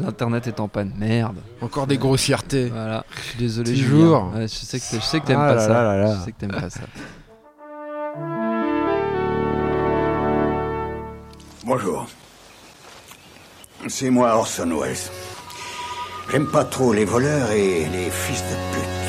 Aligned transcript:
L'internet 0.00 0.46
est 0.46 0.60
en 0.60 0.68
panne, 0.68 0.92
merde. 0.98 1.36
Encore 1.60 1.86
des 1.86 1.98
grossièretés. 1.98 2.66
Voilà, 2.68 3.04
je 3.16 3.20
suis 3.20 3.38
désolé. 3.38 3.74
Toujours. 3.74 4.32
Ouais, 4.34 4.42
je 4.42 4.54
sais 4.54 4.78
que 4.78 4.84
je 4.96 5.00
sais 5.00 5.20
que 5.20 5.26
t'aimes 5.26 5.38
Ah 5.40 5.48
pas 5.48 5.54
là 5.54 5.60
ça. 5.62 5.68
là 5.68 5.82
là 5.82 5.96
là. 6.04 6.16
Je 6.18 6.24
sais 6.24 6.32
que 6.32 6.38
t'aimes 6.38 6.50
pas 6.52 6.70
ça. 6.70 6.80
Bonjour. 11.64 12.06
C'est 13.88 14.10
moi 14.10 14.34
Orson 14.36 14.70
Welles. 14.80 14.96
J'aime 16.30 16.46
pas 16.46 16.64
trop 16.64 16.92
les 16.92 17.04
voleurs 17.04 17.50
et 17.50 17.86
les 17.86 18.10
fils 18.10 18.42
de 18.42 18.54
pute. 18.76 18.99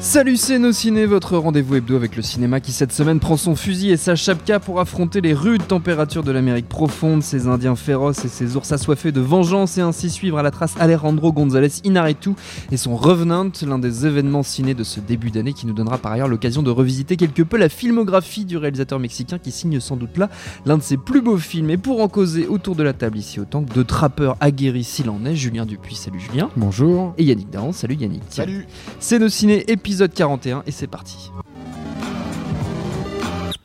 Salut, 0.00 0.38
c'est 0.38 0.58
Nos 0.58 0.72
Ciné, 0.72 1.04
votre 1.04 1.36
rendez-vous 1.36 1.74
hebdo 1.74 1.94
avec 1.94 2.16
le 2.16 2.22
cinéma 2.22 2.60
qui 2.60 2.72
cette 2.72 2.90
semaine 2.90 3.20
prend 3.20 3.36
son 3.36 3.54
fusil 3.54 3.90
et 3.90 3.98
sa 3.98 4.16
chapka 4.16 4.58
pour 4.58 4.80
affronter 4.80 5.20
les 5.20 5.34
rudes 5.34 5.66
températures 5.66 6.22
de 6.22 6.32
l'Amérique 6.32 6.70
profonde, 6.70 7.22
ses 7.22 7.48
Indiens 7.48 7.76
féroces 7.76 8.24
et 8.24 8.28
ses 8.28 8.56
ours 8.56 8.72
assoiffés 8.72 9.12
de 9.12 9.20
vengeance 9.20 9.76
et 9.76 9.82
ainsi 9.82 10.08
suivre 10.08 10.38
à 10.38 10.42
la 10.42 10.50
trace 10.50 10.72
Alejandro 10.80 11.34
González 11.34 11.82
Inarritu 11.84 12.30
et 12.72 12.78
son 12.78 12.96
Revenant, 12.96 13.50
l'un 13.66 13.78
des 13.78 14.06
événements 14.06 14.42
ciné 14.42 14.72
de 14.72 14.84
ce 14.84 15.00
début 15.00 15.30
d'année 15.30 15.52
qui 15.52 15.66
nous 15.66 15.74
donnera 15.74 15.98
par 15.98 16.12
ailleurs 16.12 16.28
l'occasion 16.28 16.62
de 16.62 16.70
revisiter 16.70 17.18
quelque 17.18 17.42
peu 17.42 17.58
la 17.58 17.68
filmographie 17.68 18.46
du 18.46 18.56
réalisateur 18.56 18.98
mexicain 18.98 19.38
qui 19.38 19.52
signe 19.52 19.80
sans 19.80 19.96
doute 19.96 20.16
là 20.16 20.30
l'un 20.64 20.78
de 20.78 20.82
ses 20.82 20.96
plus 20.96 21.20
beaux 21.20 21.36
films. 21.36 21.68
Et 21.68 21.76
pour 21.76 22.00
en 22.00 22.08
causer 22.08 22.46
autour 22.46 22.74
de 22.74 22.82
la 22.82 22.94
table 22.94 23.18
ici 23.18 23.38
autant 23.38 23.62
que 23.62 23.74
de 23.74 23.82
trappeurs 23.82 24.38
aguerris 24.40 24.84
s'il 24.84 25.10
en 25.10 25.26
est, 25.26 25.36
Julien 25.36 25.66
Dupuis, 25.66 25.96
salut 25.96 26.20
Julien. 26.20 26.48
Bonjour. 26.56 27.12
Et 27.18 27.24
Yannick 27.24 27.50
Dahan, 27.50 27.72
salut 27.72 27.96
Yannick. 27.96 28.22
Salut 28.30 28.66
C'est 28.98 29.18
nos 29.18 29.28
ciné 29.28 29.70
épisode 29.70 29.89
41 30.14 30.62
et 30.66 30.70
c'est 30.70 30.86
parti. 30.86 31.30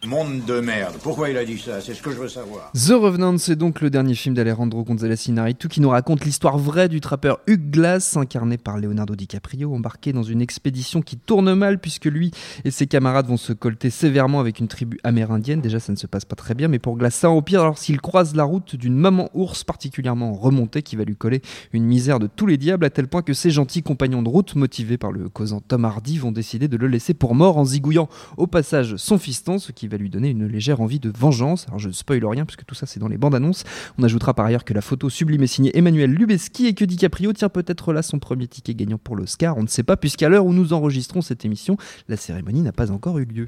Monde 0.06 0.46
de 0.46 0.60
merde. 0.60 0.96
Pourquoi 1.02 1.30
il 1.32 1.38
a 1.38 1.44
dit 1.44 1.58
ça? 1.58 1.82
C'est 1.82 1.96
ce 1.96 2.02
que 2.04 2.12
je 2.12 2.18
veux 2.18 2.28
savoir. 2.28 2.72
The 2.74 2.92
Revenant, 2.92 3.40
c'est 3.40 3.56
donc 3.56 3.82
le 3.82 3.90
dernier 3.90 4.14
film 4.14 4.36
d'Alejandro 4.36 4.84
González 4.84 5.16
Inarritu 5.28 5.68
qui 5.68 5.82
nous 5.82 5.90
raconte 5.90 6.26
l'histoire 6.26 6.60
vraie 6.60 6.90
du 6.90 7.02
trappeur 7.02 7.40
Hugh 7.48 7.72
Glass, 7.72 8.16
incarné 8.16 8.60
par 8.60 8.78
Leonardo 8.78 9.16
DiCaprio, 9.16 9.74
embarqué 9.74 10.14
dans 10.14 10.22
une 10.22 10.42
expédition 10.42 11.02
qui 11.02 11.18
tourne 11.18 11.56
mal 11.56 11.80
puisque 11.80 12.06
lui 12.06 12.30
et 12.66 12.72
ses 12.72 12.86
camarades 12.86 13.26
vont 13.26 13.38
se 13.38 13.52
colter 13.52 13.90
sévèrement 13.90 14.40
avec 14.40 14.60
une 14.60 14.68
tribu 14.68 15.00
amérindienne. 15.04 15.60
Déjà, 15.60 15.80
ça 15.80 15.92
ne 15.92 15.98
se 15.98 16.06
passe 16.06 16.26
pas 16.26 16.36
très 16.36 16.54
bien, 16.54 16.68
mais 16.68 16.78
pour 16.78 16.98
Glass, 16.98 17.16
ça 17.16 17.32
empire 17.32 17.62
alors 17.62 17.80
s'il 17.80 18.00
croise 18.00 18.36
la 18.36 18.44
route 18.44 18.76
d'une 18.76 18.96
maman 18.96 19.30
ours 19.34 19.64
particulièrement 19.64 20.34
remontée 20.34 20.84
qui 20.84 20.96
va 20.96 21.04
lui 21.04 21.16
coller 21.16 21.42
une 21.74 21.86
misère 21.86 22.20
de 22.20 22.28
tous 22.28 22.46
les 22.46 22.58
diables 22.58 22.86
à 22.86 22.92
tel 22.92 23.08
point 23.08 23.24
que 23.24 23.34
ses 23.34 23.50
gentils 23.50 23.82
compagnons 23.82 24.22
de 24.22 24.30
route, 24.30 24.56
motivés 24.56 25.00
par 25.00 25.12
le 25.12 25.30
causant 25.30 25.62
Tom 25.62 25.84
Hardy, 25.84 26.20
vont 26.20 26.32
décider 26.32 26.68
de 26.68 26.78
le 26.78 26.88
laisser 26.88 27.16
pour 27.16 27.34
mort 27.34 27.58
en 27.58 27.66
zigouillant 27.66 28.08
au 28.38 28.46
passage 28.46 28.98
son 28.98 29.18
fiston, 29.18 29.58
ce 29.58 29.72
qui 29.72 29.88
va 29.88 29.95
lui 29.98 30.10
donner 30.10 30.30
une 30.30 30.48
légère 30.48 30.82
envie 30.82 31.00
de 31.00 31.12
vengeance. 31.16 31.66
Alors 31.68 31.80
je 31.80 31.88
ne 31.88 31.94
spoil 31.94 32.26
rien 32.26 32.46
puisque 32.46 32.66
tout 32.66 32.76
ça 32.76 32.86
c'est 32.86 33.00
dans 33.00 33.08
les 33.08 33.18
bandes 33.18 33.36
annonces. 33.36 33.64
On 33.98 34.04
ajoutera 34.04 34.34
par 34.34 34.46
ailleurs 34.46 34.66
que 34.66 34.74
la 34.74 34.82
photo 34.82 35.10
sublime 35.10 35.44
est 35.44 35.48
signée 35.48 35.78
Emmanuel 35.78 36.12
Lubezki 36.12 36.68
et 36.68 36.74
que 36.74 36.86
DiCaprio 36.86 37.34
tient 37.34 37.50
peut-être 37.50 37.94
là 37.94 38.02
son 38.02 38.20
premier 38.20 38.48
ticket 38.48 38.76
gagnant 38.76 38.98
pour 38.98 39.16
l'Oscar. 39.16 39.58
On 39.58 39.64
ne 39.64 39.68
sait 39.68 39.84
pas 39.84 39.98
puisqu'à 39.98 40.30
l'heure 40.30 40.46
où 40.46 40.54
nous 40.54 40.74
enregistrons 40.74 41.22
cette 41.22 41.46
émission, 41.46 41.78
la 42.08 42.18
cérémonie 42.18 42.62
n'a 42.62 42.72
pas 42.72 42.92
encore 42.92 43.20
eu 43.20 43.26
lieu. 43.26 43.48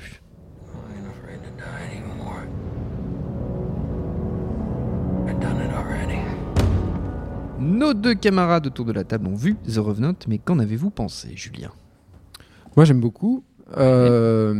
Nos 7.59 7.93
deux 7.93 8.13
camarades 8.15 8.67
autour 8.67 8.85
de 8.85 8.91
la 8.91 9.03
table 9.03 9.27
ont 9.27 9.35
vu 9.35 9.55
The 9.67 9.77
Revenant, 9.77 10.15
mais 10.27 10.37
qu'en 10.37 10.59
avez-vous 10.59 10.89
pensé, 10.89 11.31
Julien? 11.35 11.71
Moi, 12.75 12.85
j'aime 12.85 13.01
beaucoup. 13.01 13.43
Euh, 13.77 14.53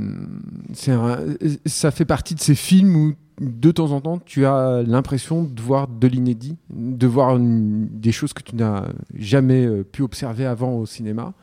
ça 1.65 1.91
fait 1.91 2.05
partie 2.05 2.35
de 2.35 2.41
ces 2.41 2.55
films 2.55 2.95
où, 2.95 3.13
de 3.39 3.71
temps 3.71 3.91
en 3.91 4.01
temps, 4.01 4.19
tu 4.19 4.45
as 4.45 4.83
l'impression 4.85 5.43
de 5.43 5.61
voir 5.61 5.87
de 5.87 6.07
l'inédit, 6.07 6.57
de 6.69 7.07
voir 7.07 7.37
des 7.39 8.11
choses 8.11 8.33
que 8.33 8.41
tu 8.43 8.55
n'as 8.55 8.85
jamais 9.15 9.65
euh, 9.65 9.83
pu 9.83 10.01
observer 10.01 10.45
avant 10.45 10.73
au 10.73 10.85
cinéma. 10.85 11.33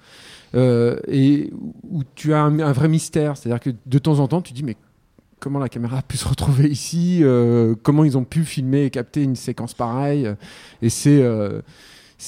Euh, 0.55 0.99
et 1.09 1.53
où 1.91 2.03
tu 2.15 2.35
as 2.35 2.41
un, 2.43 2.61
un 2.61 2.73
vrai 2.73 2.89
mystère. 2.89 3.37
C'est-à-dire 3.37 3.61
que 3.61 3.71
de 3.87 3.99
temps 3.99 4.19
en 4.19 4.29
temps, 4.29 4.43
tu 4.43 4.53
dis, 4.53 4.63
mais 4.63 4.77
comment 5.41 5.59
la 5.59 5.69
caméra 5.69 5.99
a 5.99 6.03
pu 6.03 6.17
se 6.17 6.29
retrouver 6.29 6.69
ici? 6.69 7.21
Euh, 7.23 7.75
Comment 7.83 8.05
ils 8.05 8.17
ont 8.19 8.25
pu 8.25 8.45
filmer 8.45 8.85
et 8.85 8.91
capter 8.91 9.23
une 9.23 9.37
séquence 9.37 9.75
pareille? 9.75 10.29
Et 10.83 10.91
c'est. 10.91 11.23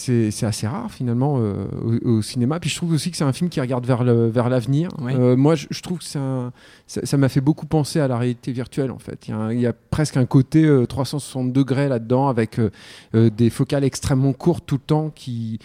Euh, 0.09 0.31
c'est 0.31 0.47
assez 0.47 0.67
rare 0.67 0.91
finalement 0.91 1.39
euh, 1.39 1.65
au, 2.05 2.09
au 2.19 2.23
cinéma. 2.23 2.59
Puis 2.61 2.71
je 2.71 2.77
trouve 2.77 2.93
aussi 2.93 3.11
que 3.11 3.17
c'est 3.17 3.25
un 3.25 3.33
film 3.33 3.49
qui 3.51 3.61
regarde 3.61 3.87
vers 3.87 4.05
le- 4.05 4.29
vers 4.29 4.49
l'avenir. 4.49 4.91
Oui. 5.01 5.13
Euh, 5.15 5.37
moi, 5.37 5.55
je, 5.55 5.67
je 5.71 5.81
trouve 5.83 5.99
que 6.01 6.19
un- 6.19 6.53
ça 6.87 7.05
ça 7.07 7.17
m'a 7.17 7.29
fait 7.29 7.41
beaucoup 7.41 7.67
penser 7.67 8.01
à 8.01 8.09
la 8.09 8.19
réalité 8.19 8.53
virtuelle 8.53 8.91
en 8.91 8.99
fait. 8.99 9.27
Il 9.29 9.31
y 9.31 9.35
a, 9.35 9.37
un- 9.39 9.53
il 9.53 9.61
y 9.61 9.67
a 9.67 9.73
presque 9.73 10.17
un 10.17 10.27
côté 10.27 10.65
euh, 10.65 10.87
360 10.87 11.53
degrés 11.53 11.89
là-dedans 11.89 12.29
avec 12.29 12.59
euh, 12.59 12.71
euh, 13.15 13.31
des 13.31 13.51
focales 13.51 13.85
extrêmement 13.85 14.33
courtes 14.33 14.65
tout 14.67 14.77
le 14.77 14.81
temps 14.87 15.11
qui 15.15 15.59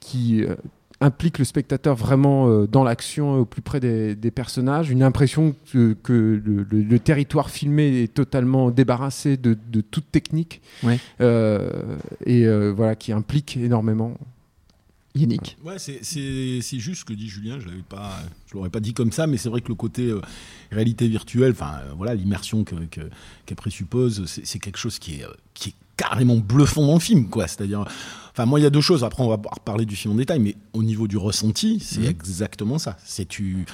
qui 0.00 0.42
euh, 0.44 0.54
implique 1.00 1.38
le 1.38 1.44
spectateur 1.44 1.94
vraiment 1.94 2.48
euh, 2.48 2.66
dans 2.66 2.82
l'action 2.82 3.34
au 3.40 3.44
plus 3.44 3.60
près 3.62 3.80
des, 3.80 4.14
des 4.14 4.30
personnages, 4.30 4.90
une 4.90 5.02
impression 5.02 5.54
que, 5.70 5.92
que 6.02 6.12
le, 6.12 6.62
le- 6.70 6.82
le 6.82 6.98
territoire 6.98 7.50
filmé 7.50 8.02
est 8.02 8.14
totalement 8.14 8.70
débarrassé 8.70 9.36
de, 9.36 9.56
de 9.70 9.80
toute 9.82 10.10
technique 10.10 10.62
Ouais. 10.82 10.98
Euh, 11.20 11.96
et 12.24 12.46
euh, 12.46 12.72
voilà 12.72 12.94
qui 12.96 13.12
implique 13.12 13.56
énormément. 13.56 14.16
Yannick 15.14 15.56
Ouais, 15.64 15.78
c'est- 15.78 16.00
c'est 16.02 16.60
c'est 16.60 16.78
juste 16.78 17.00
ce 17.00 17.04
que 17.06 17.14
dit 17.14 17.28
Julien. 17.28 17.58
Je 17.58 17.66
l'avais 17.68 17.82
pas, 17.88 18.12
je 18.46 18.54
l'aurais 18.54 18.68
pas 18.68 18.80
dit 18.80 18.92
comme 18.92 19.12
ça, 19.12 19.26
mais 19.26 19.38
c'est 19.38 19.48
vrai 19.48 19.62
que 19.62 19.68
le 19.68 19.74
côté 19.74 20.10
euh, 20.10 20.20
réalité 20.70 21.08
virtuelle, 21.08 21.52
enfin 21.52 21.80
euh, 21.84 21.92
voilà, 21.96 22.14
l'immersion 22.14 22.64
que 22.64 22.74
que- 22.90 23.00
qu'elle 23.46 23.56
présuppose, 23.56 24.24
c'est 24.26 24.58
quelque 24.58 24.76
chose 24.78 24.98
qui 24.98 25.14
est 25.20 25.24
qui 25.54 25.70
est 25.70 25.74
carrément 25.96 26.36
bluffant 26.36 26.86
dans 26.86 26.94
le 26.94 27.00
film, 27.00 27.28
quoi. 27.28 27.46
C'est-à-dire, 27.46 27.84
enfin 28.32 28.46
moi 28.46 28.60
il 28.60 28.62
y 28.62 28.66
a 28.66 28.70
deux 28.70 28.80
choses. 28.80 29.04
Après 29.04 29.22
on 29.22 29.28
va 29.28 29.40
reparler 29.50 29.86
du 29.86 29.96
film 29.96 30.14
en 30.14 30.16
détail, 30.16 30.38
mais 30.38 30.56
au 30.72 30.82
niveau 30.82 31.08
du 31.08 31.16
ressenti, 31.16 31.80
c'est 31.80 32.04
exactement 32.04 32.78
ça. 32.78 32.96
C'est 33.04 33.26
tu 33.26 33.66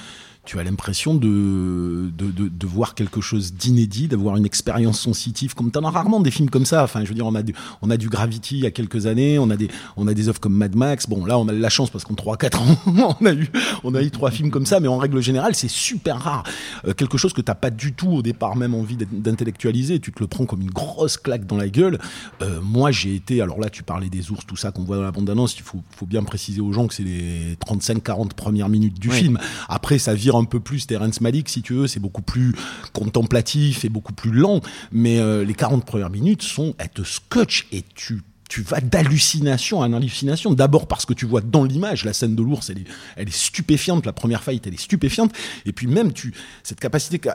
tu 0.45 0.59
as 0.59 0.63
l'impression 0.63 1.15
de, 1.15 2.11
de, 2.17 2.31
de, 2.31 2.49
de 2.49 2.67
voir 2.67 2.95
quelque 2.95 3.21
chose 3.21 3.53
d'inédit, 3.53 4.07
d'avoir 4.09 4.35
une 4.35 4.45
expérience 4.45 4.99
sensitive, 4.99 5.55
comme 5.55 5.71
tu 5.71 5.79
en 5.79 5.85
as 5.85 5.89
rarement 5.89 6.19
des 6.19 6.31
films 6.31 6.49
comme 6.49 6.65
ça. 6.65 6.83
Enfin, 6.83 7.01
je 7.03 7.07
veux 7.09 7.15
dire, 7.15 7.25
on 7.25 7.33
a 7.35 7.43
du, 7.43 7.53
on 7.81 7.89
a 7.89 7.95
du 7.95 8.09
Gravity 8.09 8.57
il 8.57 8.63
y 8.63 8.65
a 8.65 8.71
quelques 8.71 9.05
années, 9.05 9.39
on 9.39 9.49
a 9.49 9.55
des, 9.55 9.69
on 9.95 10.05
a 10.07 10.13
des 10.13 10.27
œuvres 10.27 10.41
comme 10.41 10.53
Mad 10.55 10.75
Max. 10.75 11.07
Bon, 11.07 11.25
là, 11.25 11.39
on 11.39 11.47
a 11.47 11.53
de 11.53 11.59
la 11.59 11.69
chance 11.69 11.89
parce 11.89 12.03
qu'en 12.03 12.13
3-4 12.15 12.57
ans, 12.57 13.15
on 13.21 13.25
a 13.25 13.33
eu, 13.33 13.49
on 13.85 13.95
a 13.95 14.01
eu 14.01 14.11
trois 14.11 14.31
films 14.31 14.51
comme 14.51 14.65
ça, 14.65 14.81
mais 14.81 14.89
en 14.89 14.97
règle 14.97 15.21
générale, 15.21 15.55
c'est 15.55 15.69
super 15.69 16.19
rare. 16.19 16.43
Euh, 16.85 16.93
quelque 16.93 17.17
chose 17.17 17.31
que 17.31 17.41
t'as 17.41 17.55
pas 17.55 17.69
du 17.69 17.93
tout 17.93 18.09
au 18.11 18.21
départ 18.21 18.57
même 18.57 18.73
envie 18.75 18.97
d'in- 18.97 19.05
d'intellectualiser, 19.11 19.99
tu 19.99 20.11
te 20.11 20.19
le 20.19 20.27
prends 20.27 20.45
comme 20.45 20.61
une 20.61 20.71
grosse 20.71 21.15
claque 21.17 21.45
dans 21.45 21.57
la 21.57 21.69
gueule. 21.69 21.99
Euh, 22.41 22.59
moi, 22.61 22.91
j'ai 22.91 23.15
été, 23.15 23.41
alors 23.41 23.59
là, 23.61 23.69
tu 23.69 23.83
parlais 23.83 24.09
des 24.09 24.29
ours, 24.31 24.45
tout 24.45 24.57
ça 24.57 24.71
qu'on 24.71 24.83
voit 24.83 24.97
dans 24.97 25.03
la 25.03 25.11
bande-annonce, 25.11 25.55
il 25.57 25.63
faut, 25.63 25.81
faut 25.95 26.05
bien 26.05 26.23
préciser 26.23 26.59
aux 26.61 26.73
gens 26.73 26.87
que 26.87 26.93
c'est 26.93 27.03
les 27.03 27.55
35-40 27.65 28.33
premières 28.33 28.67
minutes 28.69 28.99
du 28.99 29.09
Oui. 29.09 29.15
film. 29.15 29.39
Après, 29.69 29.97
ça 29.99 30.13
vire 30.13 30.32
un 30.37 30.45
peu 30.45 30.59
plus 30.59 30.87
Terrence 30.87 31.21
Malick, 31.21 31.49
si 31.49 31.61
tu 31.61 31.73
veux, 31.73 31.87
c'est 31.87 31.99
beaucoup 31.99 32.21
plus 32.21 32.55
contemplatif 32.93 33.85
et 33.85 33.89
beaucoup 33.89 34.13
plus 34.13 34.31
lent, 34.31 34.61
mais 34.91 35.19
euh, 35.19 35.43
les 35.43 35.53
40 35.53 35.85
premières 35.85 36.09
minutes 36.09 36.43
sont, 36.43 36.75
elles 36.77 36.89
te 36.89 37.03
scotchent 37.03 37.67
et 37.71 37.83
tu 37.95 38.21
tu 38.53 38.61
vas 38.61 38.81
d'hallucination 38.81 39.81
à 39.81 39.85
hallucination. 39.87 40.53
D'abord 40.53 40.85
parce 40.85 41.07
que 41.07 41.13
tu 41.13 41.25
vois 41.25 41.41
dans 41.41 41.63
l'image 41.63 42.05
la 42.05 42.13
scène 42.13 42.35
de 42.35 42.43
l'ours, 42.43 42.69
elle 42.69 42.77
est, 42.77 42.85
elle 43.15 43.27
est 43.27 43.35
stupéfiante. 43.35 44.05
La 44.05 44.13
première 44.13 44.43
fight, 44.43 44.67
elle 44.67 44.75
est 44.75 44.79
stupéfiante. 44.79 45.31
Et 45.65 45.71
puis 45.71 45.87
même 45.87 46.13
tu, 46.13 46.35
cette 46.61 46.79
capacité 46.79 47.17
que, 47.17 47.29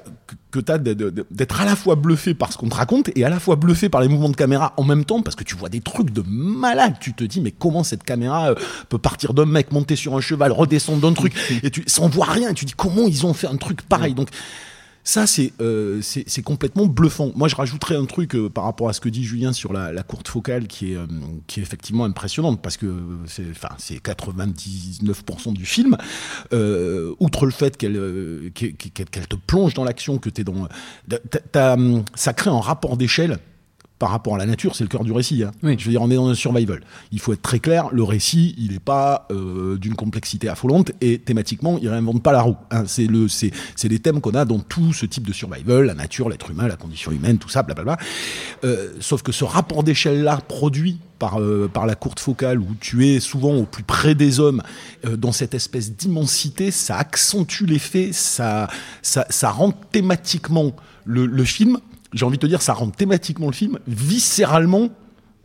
que 0.52 0.60
tu 0.60 0.70
as 0.70 0.78
d'être 0.78 1.60
à 1.60 1.64
la 1.64 1.74
fois 1.74 1.96
bluffé 1.96 2.34
par 2.34 2.52
ce 2.52 2.56
qu'on 2.56 2.68
te 2.68 2.76
raconte 2.76 3.10
et 3.16 3.24
à 3.24 3.30
la 3.30 3.40
fois 3.40 3.56
bluffé 3.56 3.88
par 3.88 4.00
les 4.00 4.06
mouvements 4.06 4.28
de 4.28 4.36
caméra 4.36 4.74
en 4.76 4.84
même 4.84 5.04
temps 5.04 5.20
parce 5.20 5.34
que 5.34 5.42
tu 5.42 5.56
vois 5.56 5.68
des 5.68 5.80
trucs 5.80 6.12
de 6.12 6.22
malade. 6.24 6.94
Tu 7.00 7.12
te 7.14 7.24
dis 7.24 7.40
mais 7.40 7.50
comment 7.50 7.82
cette 7.82 8.04
caméra 8.04 8.50
euh, 8.50 8.54
peut 8.88 8.98
partir 8.98 9.34
d'un 9.34 9.46
mec, 9.46 9.72
monter 9.72 9.96
sur 9.96 10.16
un 10.16 10.20
cheval, 10.20 10.52
redescendre 10.52 11.00
d'un 11.00 11.14
truc 11.14 11.34
et 11.64 11.70
tu 11.72 11.82
sans 11.88 12.08
voir 12.08 12.28
rien. 12.28 12.50
Et 12.50 12.54
tu 12.54 12.64
dis 12.64 12.74
comment 12.76 13.08
ils 13.08 13.26
ont 13.26 13.34
fait 13.34 13.48
un 13.48 13.56
truc 13.56 13.82
pareil? 13.82 14.14
Donc 14.14 14.28
ça, 15.08 15.24
euh, 15.62 16.02
c'est 16.02 16.42
complètement 16.42 16.84
bluffant. 16.84 17.32
Moi, 17.34 17.48
je 17.48 17.56
rajouterais 17.56 17.96
un 17.96 18.04
truc 18.04 18.34
euh, 18.34 18.50
par 18.50 18.64
rapport 18.64 18.90
à 18.90 18.92
ce 18.92 19.00
que 19.00 19.08
dit 19.08 19.24
Julien 19.24 19.54
sur 19.54 19.72
la, 19.72 20.02
courte 20.02 20.28
focale 20.28 20.66
qui 20.66 20.92
est, 20.92 20.96
euh, 20.96 21.06
qui 21.46 21.60
est 21.60 21.62
effectivement 21.62 22.04
impressionnante 22.04 22.60
parce 22.60 22.76
que 22.76 22.94
c'est 23.26 24.02
99% 24.02 25.54
du 25.54 25.64
film. 25.64 25.96
outre 27.20 27.46
le 27.46 27.52
fait 27.52 27.78
qu'elle 27.78 28.52
qu'elle 28.52 29.26
te 29.28 29.36
plonge 29.36 29.72
dans 29.72 29.84
l'action, 29.84 30.18
que 30.18 30.28
tu 30.28 30.42
es 30.42 30.44
dans. 30.44 30.68
ça 32.14 32.32
crée 32.34 32.50
un 32.50 32.60
rapport 32.60 32.98
d'échelle 32.98 33.38
par 33.98 34.10
rapport 34.10 34.34
à 34.36 34.38
la 34.38 34.46
nature, 34.46 34.74
c'est 34.74 34.84
le 34.84 34.88
cœur 34.88 35.04
du 35.04 35.12
récit. 35.12 35.42
Hein. 35.42 35.50
Je 35.62 35.84
veux 35.84 35.90
dire, 35.90 36.02
on 36.02 36.10
est 36.10 36.16
dans 36.16 36.28
un 36.28 36.34
survival. 36.34 36.80
Il 37.12 37.20
faut 37.20 37.32
être 37.32 37.42
très 37.42 37.58
clair, 37.58 37.88
le 37.92 38.02
récit, 38.02 38.54
il 38.58 38.72
n'est 38.72 38.78
pas 38.78 39.26
euh, 39.30 39.76
d'une 39.76 39.94
complexité 39.94 40.48
affolante 40.48 40.92
et 41.00 41.18
thématiquement, 41.18 41.78
il 41.80 41.88
réinvente 41.88 42.22
pas 42.22 42.32
la 42.32 42.42
roue. 42.42 42.56
Hein. 42.70 42.84
C'est 42.86 43.06
le, 43.06 43.28
c'est, 43.28 43.50
c'est 43.76 43.88
les 43.88 43.98
thèmes 43.98 44.20
qu'on 44.20 44.34
a 44.34 44.44
dans 44.44 44.60
tout 44.60 44.92
ce 44.92 45.06
type 45.06 45.26
de 45.26 45.32
survival, 45.32 45.86
la 45.86 45.94
nature, 45.94 46.28
l'être 46.28 46.50
humain, 46.50 46.68
la 46.68 46.76
condition 46.76 47.10
humaine, 47.10 47.38
tout 47.38 47.48
ça, 47.48 47.62
blablabla. 47.62 47.96
Euh, 48.64 48.92
sauf 49.00 49.22
que 49.22 49.32
ce 49.32 49.44
rapport 49.44 49.82
d'échelle-là 49.82 50.40
produit 50.48 50.98
par, 51.18 51.40
euh, 51.40 51.68
par 51.72 51.86
la 51.86 51.94
courte 51.94 52.20
focale 52.20 52.60
où 52.60 52.68
tu 52.80 53.06
es 53.08 53.20
souvent 53.20 53.54
au 53.54 53.64
plus 53.64 53.82
près 53.82 54.14
des 54.14 54.40
hommes 54.40 54.62
euh, 55.04 55.16
dans 55.16 55.32
cette 55.32 55.54
espèce 55.54 55.92
d'immensité, 55.92 56.70
ça 56.70 56.96
accentue 56.96 57.64
l'effet, 57.64 58.10
ça, 58.12 58.68
ça, 59.02 59.26
ça 59.28 59.50
rend 59.50 59.72
thématiquement 59.72 60.72
le, 61.04 61.26
le 61.26 61.44
film 61.44 61.78
j'ai 62.12 62.24
envie 62.24 62.38
de 62.38 62.42
te 62.42 62.46
dire, 62.46 62.62
ça 62.62 62.72
rend 62.72 62.90
thématiquement 62.90 63.46
le 63.46 63.52
film 63.52 63.78
viscéralement 63.86 64.90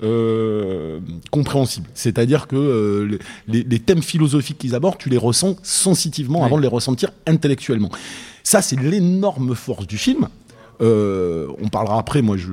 euh, 0.02 1.00
compréhensible. 1.32 1.88
C'est-à-dire 1.94 2.48
que 2.48 2.56
euh, 2.56 3.18
les, 3.48 3.80
thèmes 3.80 4.02
philosophiques 4.02 4.58
qu'ils 4.58 4.76
abordent, 4.76 4.98
tu 4.98 5.10
les 5.10 5.18
ressens 5.18 5.56
sensitivement 5.64 6.44
avant 6.44 6.58
de 6.58 6.62
les 6.62 6.68
ressentir 6.68 7.12
intellectuellement. 7.28 7.90
Ça, 8.44 8.62
c'est 8.62 8.80
l'énorme 8.80 9.56
force 9.56 9.88
du 9.88 9.98
film. 9.98 10.28
Euh, 10.82 11.48
on 11.62 11.70
parlera 11.70 12.00
après, 12.00 12.22
moi, 12.22 12.36
je, 12.36 12.52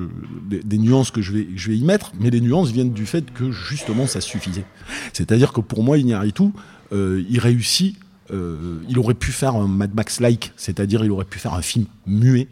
des, 0.49 0.77
nuances 0.77 1.11
que 1.11 1.21
je 1.21 1.33
vais, 1.33 1.47
je 1.55 1.71
vais 1.71 1.77
y 1.77 1.83
mettre, 1.83 2.11
mais 2.19 2.29
les 2.29 2.39
nuances 2.39 2.71
viennent 2.71 2.93
du 2.93 3.05
fait 3.05 3.31
que 3.33 3.51
justement 3.51 4.07
ça 4.07 4.21
suffisait. 4.21 4.65
C'est-à-dire 5.11 5.51
que 5.53 5.61
pour 5.61 5.83
moi, 5.83 5.97
tout 6.33 6.53
euh, 6.93 7.23
il 7.29 7.39
réussit 7.39 7.97
euh, 8.31 8.79
il 8.87 8.97
aurait 8.99 9.13
pu 9.13 9.31
faire 9.31 9.55
un 9.55 9.67
Mad 9.67 9.93
Max-like, 9.93 10.53
c'est-à-dire 10.55 11.03
il 11.03 11.11
aurait 11.11 11.25
pu 11.25 11.39
faire 11.39 11.53
un 11.53 11.61
film 11.61 11.85
muet 12.05 12.47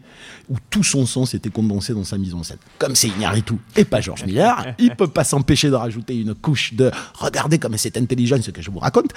où 0.48 0.56
tout 0.68 0.82
son 0.82 1.06
sens 1.06 1.34
était 1.34 1.50
condensé 1.50 1.94
dans 1.94 2.04
sa 2.04 2.18
mise 2.18 2.34
en 2.34 2.42
scène. 2.42 2.58
Comme 2.78 2.94
c'est 2.94 3.08
Iñárritu 3.08 3.54
et 3.76 3.84
pas 3.84 4.00
George 4.00 4.24
Miller, 4.24 4.74
il 4.78 4.94
peut 4.94 5.08
pas 5.08 5.24
s'empêcher 5.24 5.70
de 5.70 5.74
rajouter 5.74 6.16
une 6.16 6.34
couche 6.34 6.74
de 6.74 6.90
regardez 7.14 7.58
comme 7.58 7.76
c'est 7.76 7.96
intelligent 7.96 8.40
ce 8.42 8.50
que 8.50 8.62
je 8.62 8.70
vous 8.70 8.78
raconte, 8.78 9.12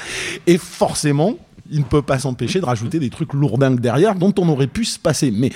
et 0.48 0.58
forcément 0.58 1.38
il 1.70 1.80
ne 1.80 1.86
peut 1.86 2.02
pas 2.02 2.20
s'empêcher 2.20 2.60
de 2.60 2.66
rajouter 2.66 3.00
des 3.00 3.10
trucs 3.10 3.34
lourdingues 3.34 3.80
derrière 3.80 4.16
dont 4.16 4.34
on 4.38 4.48
aurait 4.50 4.68
pu 4.68 4.86
se 4.86 5.00
passer. 5.00 5.32
Mais, 5.32 5.52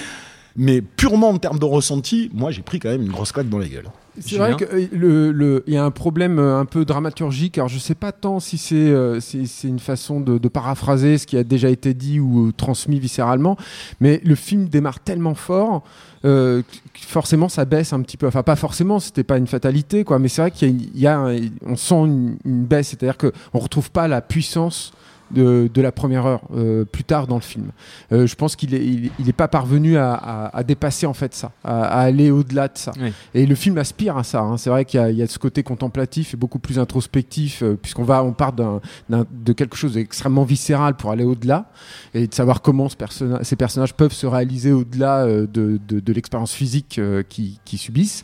mais 0.56 0.81
purement 0.81 1.30
en 1.30 1.38
termes 1.38 1.60
de 1.60 1.65
ressenti, 1.65 2.30
moi 2.33 2.51
j'ai 2.51 2.62
pris 2.62 2.80
quand 2.80 2.89
même 2.89 3.01
une 3.01 3.12
grosse 3.12 3.31
claque 3.31 3.50
dans 3.50 3.60
la 3.60 3.68
gueule. 3.68 3.89
C'est 4.19 4.38
vrai 4.38 4.56
qu'il 4.56 5.00
le, 5.00 5.64
y 5.68 5.78
a 5.78 5.84
un 5.84 5.92
problème 5.92 6.40
euh, 6.40 6.60
un 6.60 6.66
peu 6.66 6.86
dramaturgique. 6.86 7.58
Alors, 7.58 7.68
je 7.69 7.75
ne 7.75 7.80
sais 7.80 7.96
pas 7.96 8.12
tant 8.12 8.40
si 8.40 8.58
c'est 8.58 8.75
euh, 8.75 9.19
une 9.64 9.80
façon 9.80 10.19
de, 10.19 10.48
paraphraser 10.48 11.18
ce 11.18 11.28
qui 11.28 11.38
a 11.38 11.44
déjà 11.44 11.69
été 11.69 11.94
dit 11.94 12.19
ou 12.19 12.52
transmis 12.52 13.00
viscéralement, 13.00 13.58
mais 14.00 14.22
le 14.24 14.36
film 14.36 14.68
démarre 14.69 15.00
tellement 15.02 15.36
fort. 15.36 15.84
Euh, 16.25 16.64
forcément 16.96 17.48
ça 17.48 17.64
baisse 17.66 17.94
un 17.94 18.02
petit 18.02 18.18
peu 18.18 18.25
enfin 18.25 18.42
pas 18.42 18.56
forcément 18.56 19.00
c'était 19.00 19.24
pas 19.24 19.38
une 19.38 19.46
fatalité 19.46 20.04
quoi 20.04 20.18
mais 20.18 20.30
c'est 20.30 20.42
vrai 20.42 20.50
qu'il 20.50 20.98
y, 20.98 21.06
a, 21.06 21.30
on 21.63 21.75
sent 21.75 21.94
une, 21.94 22.38
une 22.44 22.66
baisse 22.66 22.88
c'est 22.88 23.04
à 23.04 23.06
dire 23.06 23.18
qu'on 23.18 23.60
retrouve 23.60 23.92
pas 23.92 24.08
la 24.08 24.22
puissance 24.22 24.94
de, 25.31 25.81
la 25.81 25.91
première 25.91 26.25
heure 26.25 26.41
euh, 26.56 26.85
plus 26.85 27.03
tard 27.03 27.27
dans 27.27 27.35
le 27.35 27.41
film. 27.41 27.71
Euh, 28.12 28.27
je 28.27 28.35
pense 28.35 28.56
qu'il 28.56 28.71
n'est 28.71 29.12
il, 29.19 29.29
est 29.29 29.33
pas 29.33 29.47
parvenu 29.47 29.97
à, 29.97 30.63
dépasser 30.65 31.06
en 31.06 31.13
fait 31.13 31.33
ça, 31.33 31.51
à, 31.63 32.01
aller 32.01 32.31
au-delà 32.31 32.68
de 32.68 32.77
ça. 32.77 32.91
Et 33.33 33.45
le 33.45 33.56
film 33.56 33.77
aspire 33.77 34.18
à 34.18 34.24
ça. 34.24 34.41
Hein. 34.41 34.57
C'est 34.57 34.69
vrai 34.69 34.85
qu'il 34.85 35.00
y, 35.00 35.21
a 35.21 35.27
ce 35.27 35.39
côté 35.39 35.63
contemplatif 35.63 36.33
et 36.33 36.38
beaucoup 36.38 36.59
plus 36.59 36.79
introspectif, 36.79 37.62
euh, 37.62 37.77
puisqu'on 37.81 38.03
va, 38.03 38.24
on 38.24 38.33
part 38.33 38.53
de 38.53 39.53
quelque 39.53 39.75
chose 39.75 39.94
d'extrêmement 39.94 40.44
viscéral 40.44 40.95
pour 40.95 41.12
aller 41.12 41.24
au-delà 41.24 41.69
et 42.13 42.27
de 42.27 42.33
savoir 42.33 42.62
comment 42.62 42.89
ce 42.89 42.97
ces 43.44 43.56
personnages 43.56 43.94
peuvent 43.94 44.13
se 44.13 44.25
réaliser 44.25 44.71
au-delà 44.71 45.25
de, 45.25 45.79
l'expérience 46.13 46.53
physique 46.53 47.00
qu'ils 47.29 47.79
subissent. 47.79 48.24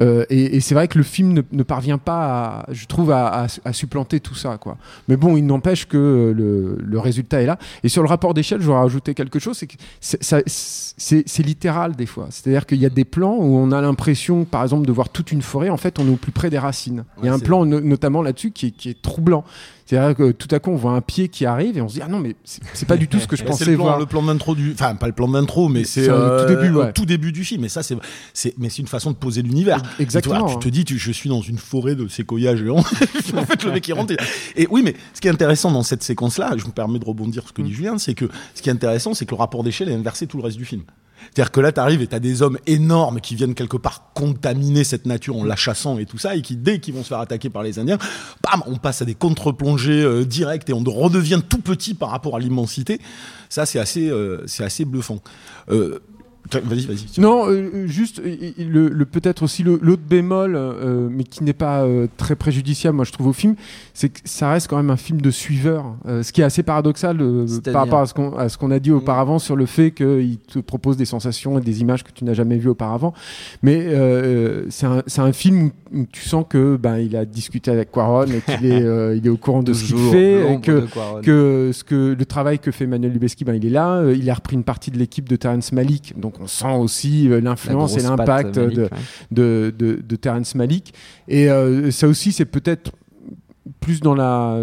et, 0.00 0.60
c'est 0.60 0.74
vrai 0.74 0.88
que 0.88 0.98
le 0.98 1.04
film 1.04 1.42
ne, 1.50 1.62
parvient 1.62 1.98
pas, 1.98 2.64
je 2.70 2.86
trouve, 2.86 3.10
à, 3.10 3.46
supplanter 3.72 4.20
tout 4.20 4.34
ça. 4.34 4.58
Quoi. 4.58 4.76
Mais 5.08 5.16
bon, 5.16 5.36
il 5.36 5.44
n'empêche 5.46 5.86
que 5.86 6.32
le, 6.34 6.41
résultat 6.98 7.42
est 7.42 7.46
là. 7.46 7.58
Et 7.82 7.88
sur 7.88 8.02
le 8.02 8.08
rapport 8.08 8.34
d'échelle, 8.34 8.60
je 8.60 8.66
voudrais 8.66 8.80
rajouter 8.80 9.14
quelque 9.14 9.38
chose, 9.38 9.56
c'est 9.56 9.66
que 9.66 9.74
c'est 10.00 11.42
littéral 11.42 11.94
des 11.96 12.06
fois. 12.06 12.28
C'est-à-dire 12.30 12.66
qu'il 12.66 12.78
y 12.78 12.86
a 12.86 12.90
des 12.90 13.04
plans 13.04 13.36
où 13.36 13.56
on 13.56 13.72
a 13.72 13.80
l'impression, 13.80 14.44
par 14.44 14.62
exemple, 14.62 14.86
de 14.86 14.92
voir 14.92 15.08
toute 15.08 15.32
une 15.32 15.42
forêt. 15.42 15.68
En 15.68 15.76
fait, 15.76 15.98
on 15.98 16.06
est 16.06 16.10
au 16.10 16.16
plus 16.16 16.32
près 16.32 16.50
des 16.50 16.58
racines. 16.58 17.04
Il 17.22 17.26
y 17.26 17.28
a 17.28 17.34
un 17.34 17.38
plan 17.38 17.64
notamment 17.64 18.22
là-dessus 18.22 18.50
qui, 18.50 18.72
qui, 18.72 18.90
est 18.90 19.02
troublant. 19.02 19.44
C'est-à-dire 19.86 20.16
que 20.16 20.32
tout 20.32 20.48
à 20.50 20.58
coup, 20.58 20.70
on 20.70 20.76
voit 20.76 20.92
un 20.92 21.00
pied 21.00 21.28
qui 21.28 21.44
arrive 21.44 21.76
et 21.76 21.80
on 21.80 21.88
se 21.88 21.94
dit 21.94 22.00
ah 22.02 22.08
non 22.08 22.18
mais 22.18 22.36
c'est 22.44 22.86
pas 22.86 22.96
du 22.96 23.08
tout 23.08 23.18
ce 23.18 23.26
que 23.26 23.36
je 23.36 23.44
pensais 23.44 23.64
le 23.64 23.74
plan, 23.74 23.84
voir. 23.84 23.98
Le 23.98 24.06
plan 24.06 24.22
d'intro 24.22 24.54
du, 24.54 24.72
enfin 24.72 24.94
pas 24.94 25.06
le 25.06 25.12
plan 25.12 25.28
d'intro, 25.28 25.68
mais 25.68 25.84
c'est 25.84 26.08
euh, 26.08 26.46
tout 26.46 26.54
début, 26.54 26.92
tout 26.94 27.06
début 27.06 27.32
du 27.32 27.44
film. 27.44 27.64
Et 27.64 27.68
ça 27.68 27.82
c'est, 27.82 27.96
c'est, 28.32 28.54
mais 28.58 28.68
c'est 28.68 28.82
une 28.82 28.88
façon 28.88 29.10
de 29.10 29.16
poser 29.16 29.42
l'univers. 29.42 29.82
Exactement. 29.98 30.46
tu 30.46 30.58
te 30.58 30.68
dis, 30.68 30.84
tu, 30.84 30.98
je 30.98 31.12
suis 31.12 31.28
dans 31.28 31.42
une 31.42 31.58
forêt 31.58 31.94
de 31.94 32.08
séquoias 32.08 32.56
géants. 32.56 32.78
en 33.36 33.44
fait, 33.44 33.64
le 33.64 33.72
mec 33.72 33.82
qui 33.82 33.92
rentre. 33.92 34.14
Et, 34.56 34.66
oui, 34.70 34.82
mais 34.84 34.94
ce 35.14 35.20
qui 35.20 35.28
est 35.28 35.30
intéressant 35.30 35.70
dans 35.70 35.82
cette 35.82 36.02
séquence-là, 36.02 36.52
je 36.56 36.64
me 36.64 36.70
permets 36.70 36.98
de 36.98 37.04
rebondir 37.04 37.42
sur 37.42 37.48
ce 37.48 37.52
que 37.52 37.62
dit 37.62 37.70
mm. 37.70 37.74
Julien, 37.74 37.98
c'est 37.98 38.14
que 38.14 38.28
ce 38.54 38.62
qui 38.62 38.68
est 38.68 38.72
intéressant, 38.72 39.14
c'est 39.14 39.26
que 39.26 39.32
le 39.32 39.38
rapport 39.38 39.62
d'échelle 39.62 39.88
est 39.88 39.94
inversé 39.94 40.26
tout 40.26 40.36
le 40.36 40.44
reste 40.44 40.56
du 40.56 40.64
film. 40.64 40.82
C'est-à-dire 41.26 41.50
que 41.50 41.60
là, 41.60 41.72
tu 41.72 41.80
arrives 41.80 42.02
et 42.02 42.06
tu 42.06 42.14
as 42.14 42.20
des 42.20 42.42
hommes 42.42 42.58
énormes 42.66 43.20
qui 43.20 43.34
viennent 43.34 43.54
quelque 43.54 43.76
part 43.76 44.12
contaminer 44.14 44.84
cette 44.84 45.06
nature 45.06 45.36
en 45.36 45.44
la 45.44 45.56
chassant 45.56 45.98
et 45.98 46.06
tout 46.06 46.18
ça, 46.18 46.36
et 46.36 46.42
qui, 46.42 46.56
dès 46.56 46.78
qu'ils 46.78 46.94
vont 46.94 47.02
se 47.02 47.08
faire 47.08 47.20
attaquer 47.20 47.50
par 47.50 47.62
les 47.62 47.78
Indiens, 47.78 47.98
bam, 48.42 48.62
on 48.66 48.76
passe 48.76 49.02
à 49.02 49.04
des 49.04 49.14
contre-plongées 49.14 50.02
euh, 50.02 50.24
directes 50.24 50.68
et 50.70 50.72
on 50.72 50.82
redevient 50.84 51.40
tout 51.48 51.60
petit 51.60 51.94
par 51.94 52.10
rapport 52.10 52.36
à 52.36 52.40
l'immensité. 52.40 53.00
Ça, 53.48 53.66
c'est 53.66 53.78
assez, 53.78 54.08
euh, 54.08 54.44
assez 54.60 54.84
bluffant. 54.84 55.18
Euh, 55.70 56.00
Vas-y, 56.50 56.86
vas-y. 56.86 57.20
Non, 57.20 57.44
euh, 57.48 57.86
juste 57.86 58.20
le, 58.24 59.04
peut-être 59.04 59.42
aussi 59.42 59.62
l'autre 59.62 60.02
bémol, 60.08 60.54
euh, 60.56 61.08
mais 61.10 61.24
qui 61.24 61.44
n'est 61.44 61.52
pas 61.52 61.82
euh, 61.82 62.08
très 62.16 62.36
préjudiciable, 62.36 62.96
moi 62.96 63.04
je 63.04 63.12
trouve 63.12 63.28
au 63.28 63.32
film, 63.32 63.54
c'est 63.94 64.08
que 64.10 64.20
ça 64.24 64.50
reste 64.50 64.68
quand 64.68 64.76
même 64.76 64.90
un 64.90 64.96
film 64.96 65.20
de 65.20 65.30
suiveur, 65.30 65.96
ce 66.06 66.32
qui 66.32 66.40
est 66.40 66.44
assez 66.44 66.62
paradoxal 66.62 67.18
par 67.64 67.86
rapport 67.86 68.38
à 68.38 68.48
ce 68.48 68.58
qu'on 68.58 68.70
a 68.70 68.78
dit 68.78 68.90
auparavant 68.90 69.38
sur 69.38 69.56
le 69.56 69.66
fait 69.66 69.92
qu'il 69.92 70.38
te 70.38 70.58
propose 70.58 70.96
des 70.96 71.04
sensations 71.04 71.58
et 71.58 71.62
des 71.62 71.80
images 71.80 72.02
que 72.04 72.10
tu 72.12 72.24
n'as 72.24 72.34
jamais 72.34 72.58
vues 72.58 72.70
auparavant. 72.70 73.14
Mais 73.62 73.88
c'est 74.68 74.86
un, 74.86 75.02
un, 75.18 75.32
film 75.32 75.70
où, 75.92 76.06
tu 76.10 76.22
sens 76.22 76.44
que 76.48 76.76
ben 76.76 76.98
il 76.98 77.16
a 77.16 77.24
discuté 77.24 77.70
avec 77.70 77.90
Quaron 77.90 78.24
et 78.24 78.40
qu'il 78.40 78.66
est 78.66 78.82
il 79.16 79.26
est 79.26 79.30
au 79.30 79.36
courant 79.36 79.62
de 79.62 79.72
ce 79.72 79.84
qu'il 79.84 79.96
fait, 80.10 80.54
et 80.54 80.60
que, 80.60 80.86
que 81.22 81.70
ce 81.72 81.84
que 81.84 82.16
le 82.18 82.26
travail 82.26 82.58
que 82.58 82.70
fait 82.70 82.86
Manuel 82.86 83.12
Lubezki, 83.12 83.44
ben 83.44 83.54
il 83.54 83.66
est 83.66 83.70
là, 83.70 84.02
il 84.10 84.28
a 84.28 84.34
repris 84.34 84.56
une 84.56 84.64
partie 84.64 84.90
de 84.90 84.98
l'équipe 84.98 85.28
de 85.28 85.36
Terrence 85.36 85.72
Malick, 85.72 86.18
donc 86.18 86.31
on 86.40 86.46
sent 86.46 86.74
aussi 86.74 87.28
euh, 87.28 87.40
l'influence 87.40 87.96
et 87.96 88.00
l'impact 88.00 88.58
de, 88.58 88.88
de, 89.30 89.74
de, 89.76 90.16
Terrence 90.16 90.54
Malick. 90.54 90.94
Et 91.28 91.50
euh, 91.50 91.90
ça 91.90 92.08
aussi, 92.08 92.32
c'est 92.32 92.44
peut-être 92.44 92.92
plus 93.80 94.00
dans 94.00 94.14
la 94.14 94.60